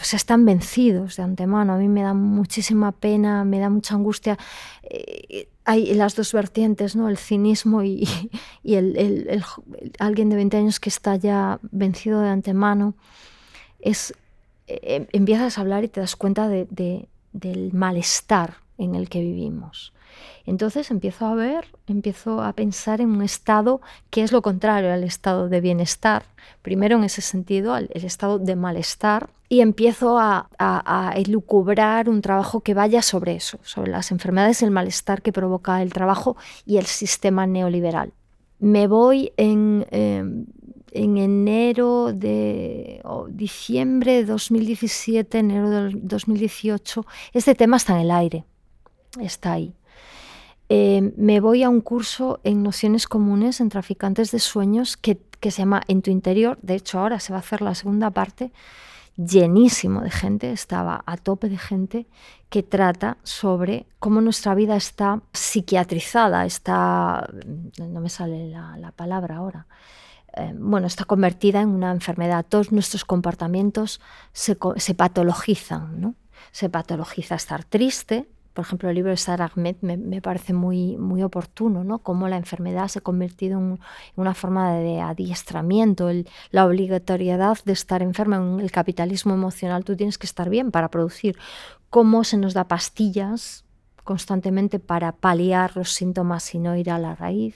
[0.03, 1.73] se están vencidos de antemano.
[1.73, 4.37] A mí me da muchísima pena, me da mucha angustia.
[4.83, 7.09] Eh, hay las dos vertientes, ¿no?
[7.09, 8.07] el cinismo y,
[8.63, 9.43] el,
[9.99, 12.95] alguien de 20 años que está ya vencido de antemano.
[13.79, 14.13] Es,
[14.67, 19.93] eh, empiezas a hablar y te das cuenta del malestar en el que vivimos.
[20.45, 25.03] Entonces empiezo a ver, empiezo a pensar en un estado que es lo contrario al
[25.03, 26.23] estado de bienestar,
[26.61, 32.61] primero en ese sentido, el estado de malestar, y empiezo a, a, elucubrar un trabajo
[32.61, 36.35] que vaya sobre eso, sobre las enfermedades el malestar que provoca el trabajo
[36.65, 38.13] y el sistema neoliberal.
[38.59, 39.85] Me voy en...
[39.91, 40.45] Em,
[40.95, 48.45] en enero de diciembre de 2017, enero de 2018, este tema está en el aire
[49.21, 49.73] está ahí.
[50.69, 55.51] Eh, me voy a un curso en nociones comunes en traficantes de sueños que, se
[55.51, 56.57] llama En tu interior.
[56.61, 58.51] De hecho, ahora se va a hacer la segunda parte,
[59.17, 62.07] llenísimo de gente, estaba a tope de gente
[62.49, 67.29] que trata sobre cómo nuestra vida está psiquiatrizada, está,
[67.79, 69.67] no me sale la, palabra ahora,
[70.35, 72.45] eh, bueno, está convertida en una enfermedad.
[72.47, 74.01] Todos nuestros comportamientos
[74.31, 76.15] se, se patologizan, ¿no?
[76.51, 81.23] Se patologiza estar triste, por ejemplo, el libro de Sarah Ahmed me, parece muy, muy
[81.23, 81.99] oportuno, ¿no?
[81.99, 83.79] Cómo la enfermedad se ha convertido en,
[84.15, 86.09] una forma de adiestramiento,
[86.51, 89.83] la obligatoriedad de estar enferma en el capitalismo emocional.
[89.83, 91.35] Tú tienes que estar bien para producir.
[91.89, 93.65] Cómo se nos da pastillas
[94.03, 97.55] constantemente para paliar los síntomas y no ir a la raíz.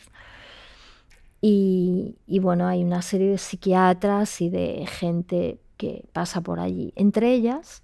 [1.41, 6.91] Y, y bueno, hay una serie de psiquiatras y de gente que pasa por allí.
[6.95, 7.83] Entre ellas,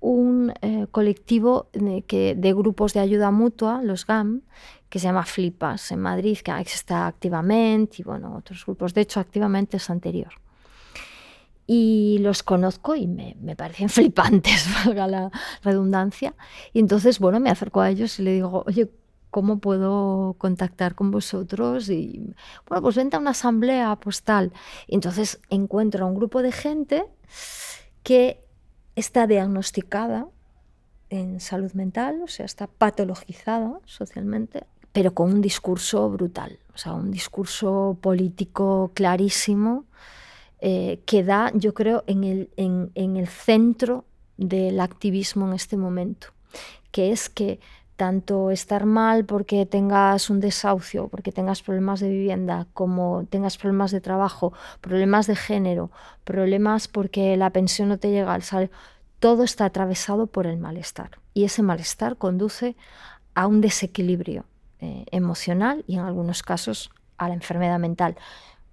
[0.00, 4.42] un eh, colectivo de, que, de grupos de ayuda mutua, los GAM,
[4.88, 8.92] que se llama Flipas en Madrid, que está activamente, y bueno, otros grupos.
[8.94, 10.32] De hecho, activamente es anterior.
[11.66, 15.30] Y los conozco y me, me parecen flipantes, valga la
[15.62, 16.34] redundancia.
[16.72, 18.90] Y entonces, bueno, me acerco a ellos y le digo, oye,
[19.30, 21.88] ¿cómo puedo contactar con vosotros?
[21.88, 22.34] Y
[22.68, 24.52] bueno, pues vente a una asamblea, pues tal.
[24.86, 27.06] Y entonces encuentro a un grupo de gente
[28.02, 28.42] que
[29.00, 30.28] está diagnosticada
[31.08, 36.94] en salud mental, o sea, está patologizada socialmente, pero con un discurso brutal, o sea,
[36.94, 39.84] un discurso político clarísimo
[40.60, 44.04] eh, que da, yo creo, en el, en, en el centro
[44.36, 46.28] del activismo en este momento,
[46.92, 47.60] que es que
[48.00, 53.90] tanto estar mal porque tengas un desahucio, porque tengas problemas de vivienda, como tengas problemas
[53.90, 55.90] de trabajo, problemas de género,
[56.24, 58.74] problemas porque la pensión no te llega al salario,
[59.18, 61.10] todo está atravesado por el malestar.
[61.34, 62.74] Y ese malestar conduce
[63.34, 64.46] a un desequilibrio
[64.78, 68.16] eh, emocional y en algunos casos a la enfermedad mental.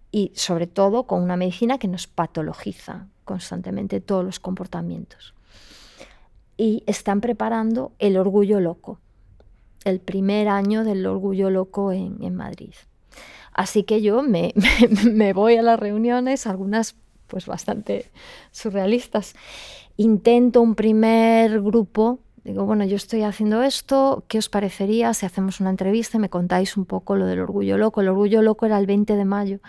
[0.09, 5.33] Y sobre todo con una medicina que nos patologiza constantemente todos los comportamientos.
[6.55, 9.01] Y están preparando el orgullo loco
[9.89, 12.73] el primer año del Orgullo Loco en, Madrid.
[13.53, 14.53] Así que yo me,
[15.11, 16.95] me, voy a las reuniones, algunas
[17.27, 18.09] pues bastante
[18.51, 19.35] surrealistas.
[19.97, 25.59] Intento un primer grupo digo, bueno, yo estoy haciendo esto, ¿qué os parecería si hacemos
[25.59, 27.99] una entrevista y me contáis un poco lo del Orgullo Loco?
[27.99, 29.59] El Orgullo Loco era el 20 de mayo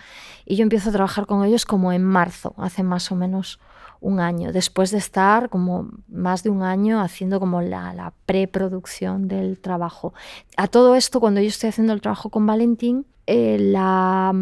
[0.45, 3.59] y yo empiezo a trabajar con ellos como en marzo, hace más o menos
[4.01, 9.59] un año, después de estar como más de un año haciendo como la, preproducción del
[9.59, 10.13] trabajo.
[10.55, 14.33] A todo esto, cuando yo estoy haciendo el trabajo con Valentín, eh, la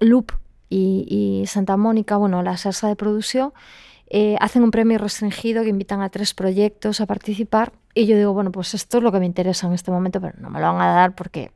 [0.00, 0.32] Loop
[0.68, 3.52] y, Santa Mónica, bueno, la salsa de producción,
[4.08, 8.32] eh, hacen un premio restringido que invitan a tres proyectos a participar y yo digo,
[8.32, 10.72] bueno, pues esto es lo que me interesa en este momento, pero no me lo
[10.72, 11.52] van a dar porque,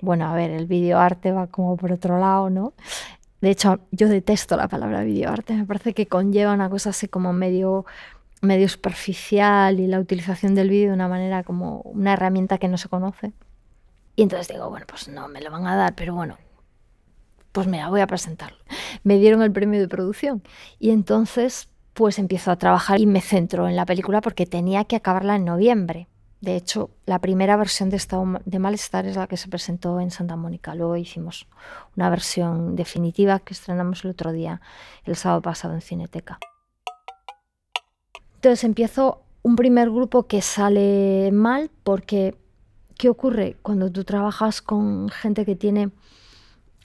[0.00, 2.72] bueno, a ver, el videoarte va como por otro lado, ¿no?
[3.42, 7.34] De hecho, yo detesto la palabra videoarte, me parece que conlleva una cosa así como
[7.34, 7.84] medio
[8.40, 12.76] medio superficial y la utilización del vídeo de una manera como una herramienta que no
[12.76, 13.32] se conoce.
[14.16, 16.36] Y entonces digo, bueno, pues no me lo van a dar, pero bueno,
[17.52, 18.58] pues mira, voy a presentarlo.
[19.04, 20.42] Me dieron el premio de producción
[20.78, 24.96] y entonces pues empiezo a trabajar y me centro en la película porque tenía que
[24.96, 26.08] acabarla en noviembre.
[26.42, 30.10] De hecho, la primera versión de Estado de Malestar es la que se presentó en
[30.10, 30.74] Santa Mónica.
[30.74, 31.46] Luego hicimos
[31.96, 34.60] una versión definitiva que estrenamos el otro día,
[35.04, 36.38] el sábado pasado en Cineteca.
[38.34, 42.36] Entonces empiezo un primer grupo que sale mal porque,
[42.98, 45.92] ¿qué ocurre cuando tú trabajas con gente que tiene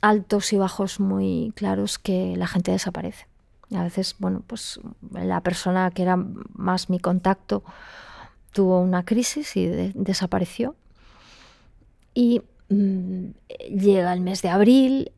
[0.02, 3.28] altos y bajos muy claros que la gente desaparece.
[3.76, 4.80] A veces, bueno, pues
[5.12, 6.18] la persona que era
[6.54, 7.64] más mi contacto
[8.52, 10.76] tuvo una crisis y desapareció.
[12.14, 13.26] Y mm,
[13.70, 15.12] llega el mes de abril,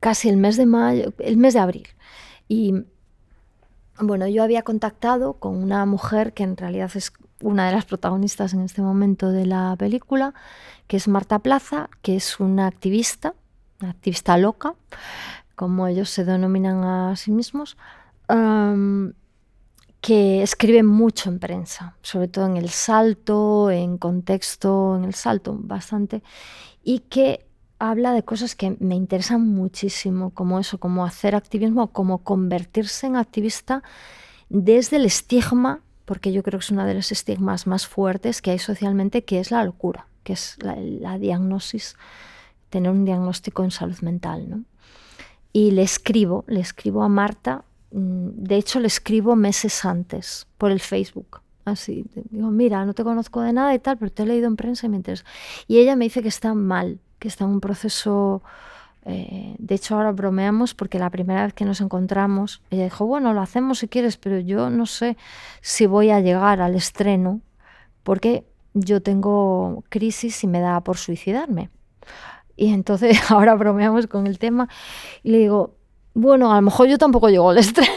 [0.00, 1.88] casi el mes de mayo, el mes de abril.
[2.48, 2.74] Y
[3.98, 8.54] bueno, yo había contactado con una mujer que en realidad es una de las protagonistas
[8.54, 10.34] en este momento de la película,
[10.86, 13.34] que es Marta Plaza, que es una activista
[13.80, 14.74] activista loca,
[15.56, 17.76] como ellos se denominan a sí mismos,
[20.04, 25.56] que escribe mucho en prensa, sobre todo en el salto, en contexto, en el salto
[25.58, 26.22] bastante,
[26.82, 27.46] y que
[27.78, 33.16] habla de cosas que me interesan muchísimo, como eso, como hacer activismo, como convertirse en
[33.16, 33.82] activista
[34.50, 38.50] desde el estigma, porque yo creo que es uno de los estigmas más fuertes que
[38.50, 41.96] hay socialmente, que es la locura, que es la, la diagnosis
[42.68, 44.50] tener un diagnóstico en salud mental.
[44.50, 44.64] ¿no?
[45.50, 47.64] Y le escribo, le escribo a Marta,
[47.96, 51.40] de hecho le escribo meses antes por el Facebook.
[51.64, 54.56] Así, digo, mira, no te conozco de nada y tal, pero te he leído en
[54.56, 55.24] prensa y me interesa.
[55.68, 58.42] Y ella me dice que está mal, que está en un proceso...
[59.06, 63.34] Eh, de hecho, ahora bromeamos porque la primera vez que nos encontramos, ella dijo, bueno,
[63.34, 65.16] lo hacemos si quieres, pero yo no sé
[65.60, 67.42] si voy a llegar al estreno
[68.02, 71.70] porque yo tengo crisis y me da por suicidarme.
[72.56, 74.68] Y entonces ahora bromeamos con el tema
[75.22, 75.76] y le digo,
[76.14, 77.90] bueno, a lo mejor yo tampoco llego al estreno,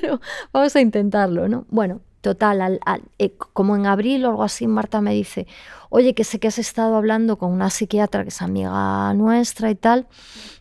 [0.00, 0.20] pero
[0.52, 1.64] vamos a intentarlo, ¿no?
[1.70, 2.80] Bueno, total,
[3.18, 5.46] eh, como en abril o algo así, Marta me dice,
[5.90, 9.74] oye, que sé que has estado hablando con una psiquiatra que es amiga nuestra y
[9.74, 10.06] tal,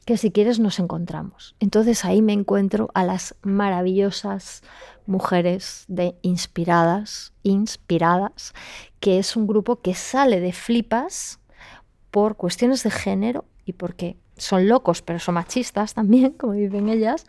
[0.05, 1.55] que si quieres nos encontramos.
[1.59, 4.63] Entonces ahí me encuentro a las maravillosas
[5.05, 8.53] mujeres de Inspiradas, Inspiradas,
[8.99, 11.39] que es un grupo que sale de Flipas,
[12.11, 17.25] por cuestiones de género y porque son locos, pero son machistas también, como dicen ellas,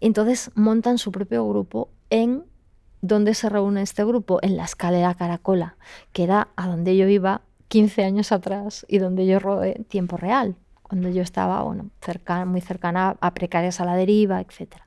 [0.00, 2.44] entonces montan su propio grupo en
[3.02, 5.76] donde se reúne este grupo, en la escalera Caracola,
[6.12, 10.56] que era a donde yo iba 15 años atrás y donde yo rodé tiempo real,
[10.82, 14.82] cuando yo estaba bueno, cercana, muy cercana a precarias a la deriva, etc.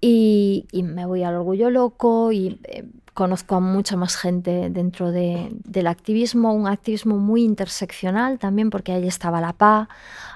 [0.00, 2.84] Y, me voy al orgullo loco y eh,
[3.18, 9.08] conozco a mucha más gente dentro del activismo, un activismo muy interseccional también, porque ahí
[9.08, 9.88] estaba la PA,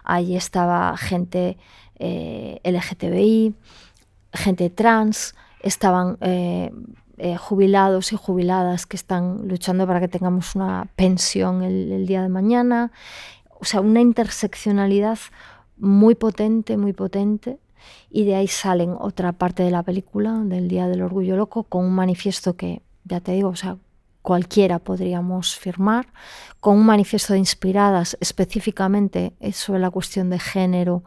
[0.03, 1.59] ahí estaba gente
[2.01, 3.55] eh, LGTBI,
[4.33, 6.73] gente trans, estaban eh,
[7.19, 12.29] eh, jubilados y jubiladas que están luchando para que tengamos una pensión el día de
[12.29, 12.91] mañana.
[13.61, 15.21] O sea, una interseccionalidad
[15.77, 17.61] muy potente, muy potente
[18.11, 21.85] y de ahí salen otra parte de la película, del Día del Orgullo Loco, con
[21.85, 23.77] un manifiesto que, ya te digo, o sea,
[24.23, 26.07] cualquiera podríamos firmar,
[26.61, 31.03] con un manifiesto de inspiradas específicamente sobre la cuestión de género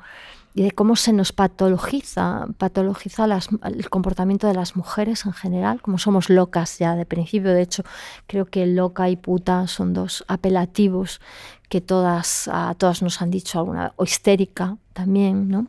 [0.53, 3.25] y de cómo se nos patologiza, patologiza
[3.63, 7.53] el comportamiento de las mujeres en general, como somos locas ya de principio.
[7.53, 7.83] De hecho,
[8.25, 11.19] creo que loca y puta son dos apelativos
[11.67, 15.67] que todas, a todas nos han dicho alguna o histérica también, ¿no?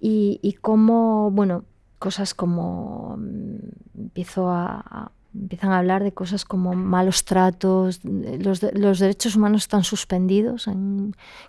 [0.00, 1.64] Y, cómo, bueno,
[1.98, 8.98] cosas como mm, empiezo a, empiezan a hablar de cosas como malos tratos, los, los
[8.98, 10.68] derechos humanos están suspendidos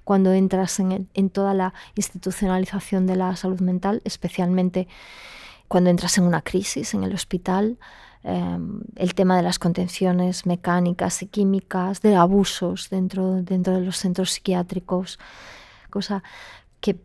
[0.04, 4.88] cuando entras en, en, toda la institucionalización de la salud mental, especialmente
[5.72, 7.78] cuando entras en una crisis en el hospital.
[8.24, 13.97] em, el tema de las contenciones mecánicas y químicas, de abusos dentro, dentro de los
[13.97, 15.18] centros psiquiátricos,
[15.89, 16.22] cosa
[16.82, 16.99] que,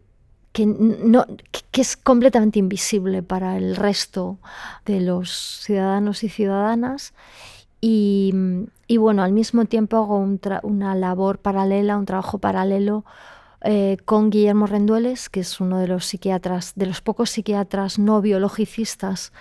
[0.57, 4.39] que, es completamente invisible para el resto
[4.87, 7.13] de los ciudadanos y ciudadanas.
[7.81, 8.33] Y,
[8.87, 10.19] y bueno, al mismo tiempo hago
[10.63, 13.05] una labor paralela, un trabajo paralelo
[13.63, 18.23] eh, con Guillermo Rendueles, que es uno de los psiquiatras, de los pocos psiquiatras no
[18.23, 19.33] biologicistas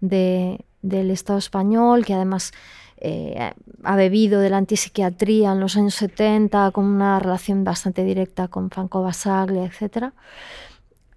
[0.00, 2.52] del Estado español, que además
[3.06, 3.52] eh,
[3.82, 8.70] ha bebido de la antipsiquiatría en los años 70 con una relación bastante directa con
[8.70, 10.14] Franco Basaglia, etc.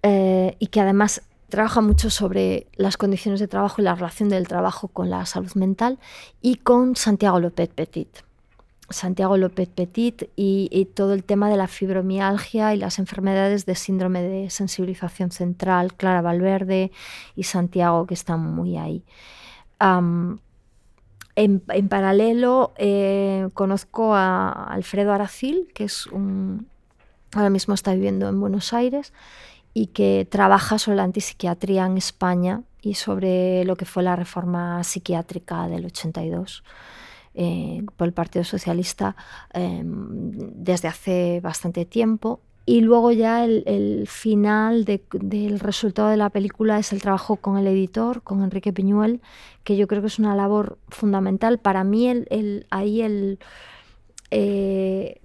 [0.02, 4.46] Eh, y que además trabaja mucho sobre las condiciones de trabajo y la relación del
[4.46, 5.98] trabajo con la salud mental,
[6.42, 8.18] y con Santiago López Petit.
[8.90, 14.20] Santiago López Petit y, todo el tema de la fibromialgia y las enfermedades de síndrome
[14.20, 16.92] de sensibilización central, Clara Valverde
[17.34, 19.04] y Santiago, que están muy ahí.
[21.38, 26.66] En, paralelo, eh, conozco a Alfredo Aracil, que es un,
[27.32, 29.12] ahora mismo está viviendo en Buenos Aires
[29.72, 34.82] y que trabaja sobre la antipsiquiatría en España y sobre lo que fue la reforma
[34.82, 36.64] psiquiátrica del 82.
[37.34, 39.14] Eh, por el Partido Socialista
[39.52, 42.40] em, desde hace bastante tiempo.
[42.68, 47.66] Y luego ya el, final del resultado de la película es el trabajo con el
[47.66, 49.22] editor, con Enrique Piñuel,
[49.64, 51.58] que yo creo que es una labor fundamental.
[51.60, 53.38] Para mí el, ahí el,
[54.30, 55.22] eh,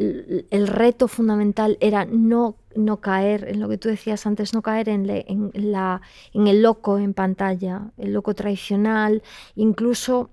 [0.00, 4.88] el reto fundamental era no, no caer en lo que tú decías antes, no caer
[4.88, 6.00] en, en, la,
[6.34, 9.22] en el loco en pantalla, el loco tradicional,
[9.54, 10.30] incluso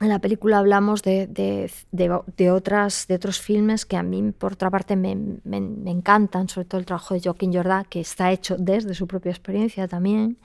[0.00, 4.70] en la película hablamos de, de, otras, de otros filmes que a mí, por otra
[4.70, 9.06] parte, me, encantan, sobre todo el trabajo de Joaquín Jordá, que está hecho desde su
[9.06, 10.38] propia experiencia también,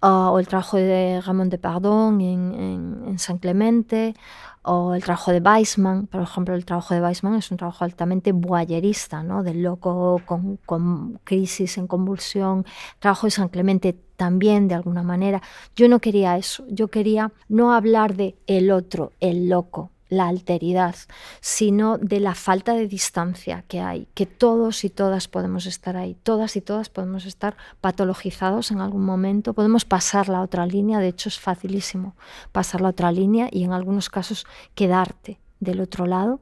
[0.00, 4.14] o el trabajo de Ramón de Pardón en, en San Clemente,
[4.62, 8.32] o el trabajo de Weissman, por ejemplo, el trabajo de Weissman es un trabajo altamente
[8.32, 9.42] boyerista, ¿no?
[9.42, 12.64] del loco con, con, crisis en convulsión,
[12.94, 15.40] el trabajo de San Clemente también de alguna manera.
[15.76, 20.96] Yo no quería eso, yo quería no hablar de el otro, el loco, la alteridad,
[21.40, 26.16] sino de la falta de distancia que hay, que todos y todas podemos estar ahí,
[26.22, 31.08] todas y todas podemos estar patologizados en algún momento, podemos pasar la otra línea, de
[31.08, 32.16] hecho es facilísimo
[32.50, 36.40] pasar la otra línea y en algunos casos quedarte del otro lado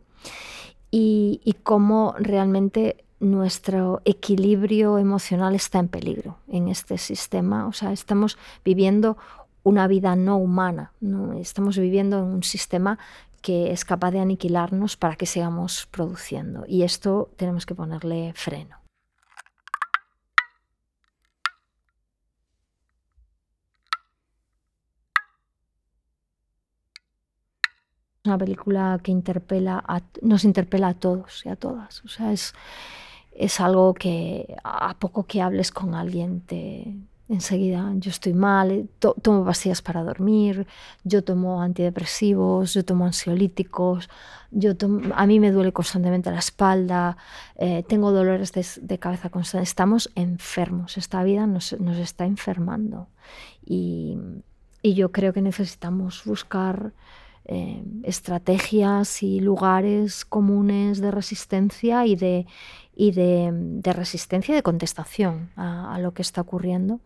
[0.91, 7.93] y, y cómo realmente nuestro equilibrio emocional está en peligro en este sistema, o sea,
[7.93, 9.17] estamos viviendo
[9.63, 10.93] una vida no humana,
[11.41, 12.99] estamos viviendo en un sistema
[13.43, 16.65] que es capaz de aniquilarnos para que sigamos produciendo.
[16.67, 18.77] Y esto tenemos que ponerle freno.
[28.27, 29.83] una película que interpela
[30.23, 32.05] nos interpela a todos y a todas.
[32.05, 32.55] O sea, es,
[33.39, 36.97] es algo que a poco que hables con alguien te,
[37.29, 40.67] enseguida yo estoy mal, eh, tomo pastillas para dormir,
[41.05, 44.09] yo tomo antidepresivos, yo tomo ansiolíticos,
[44.51, 44.73] yo
[45.15, 47.17] a mí me duele constantemente la espalda,
[47.57, 53.09] eh, tengo dolores de, cabeza constantes, estamos enfermos, esta vida nos, está enfermando.
[53.65, 54.19] Y,
[54.83, 56.93] yo creo que necesitamos buscar
[57.49, 62.45] eh, estrategias y lugares comunes de resistencia y de,
[62.97, 66.99] y de, resistencia y de contestación a, lo que está ocurriendo.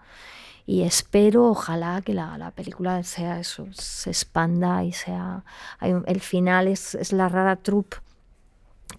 [0.64, 5.44] Y espero, ojalá, que la, película sea eso, se expanda y sea...
[5.80, 7.98] el final es, la rara troupe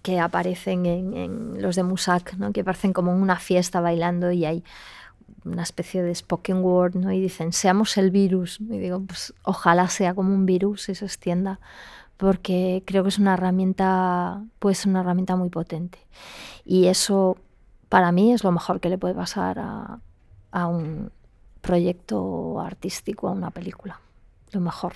[0.02, 2.52] que aparecen en, los de Musak, ¿no?
[2.52, 4.64] que parecen como una fiesta bailando y hay
[5.44, 7.12] una especie de spoken word, ¿no?
[7.12, 8.60] y dicen, seamos el virus.
[8.60, 11.60] Y digo, pues ojalá sea como un virus y se extienda,
[12.16, 15.98] porque creo que es una herramienta, puede una herramienta muy potente.
[16.64, 17.36] Y eso
[17.88, 20.00] para mí es lo mejor que le puede pasar a,
[20.50, 21.10] a un
[21.60, 24.00] proyecto artístico, a una película.
[24.52, 24.94] Lo mejor.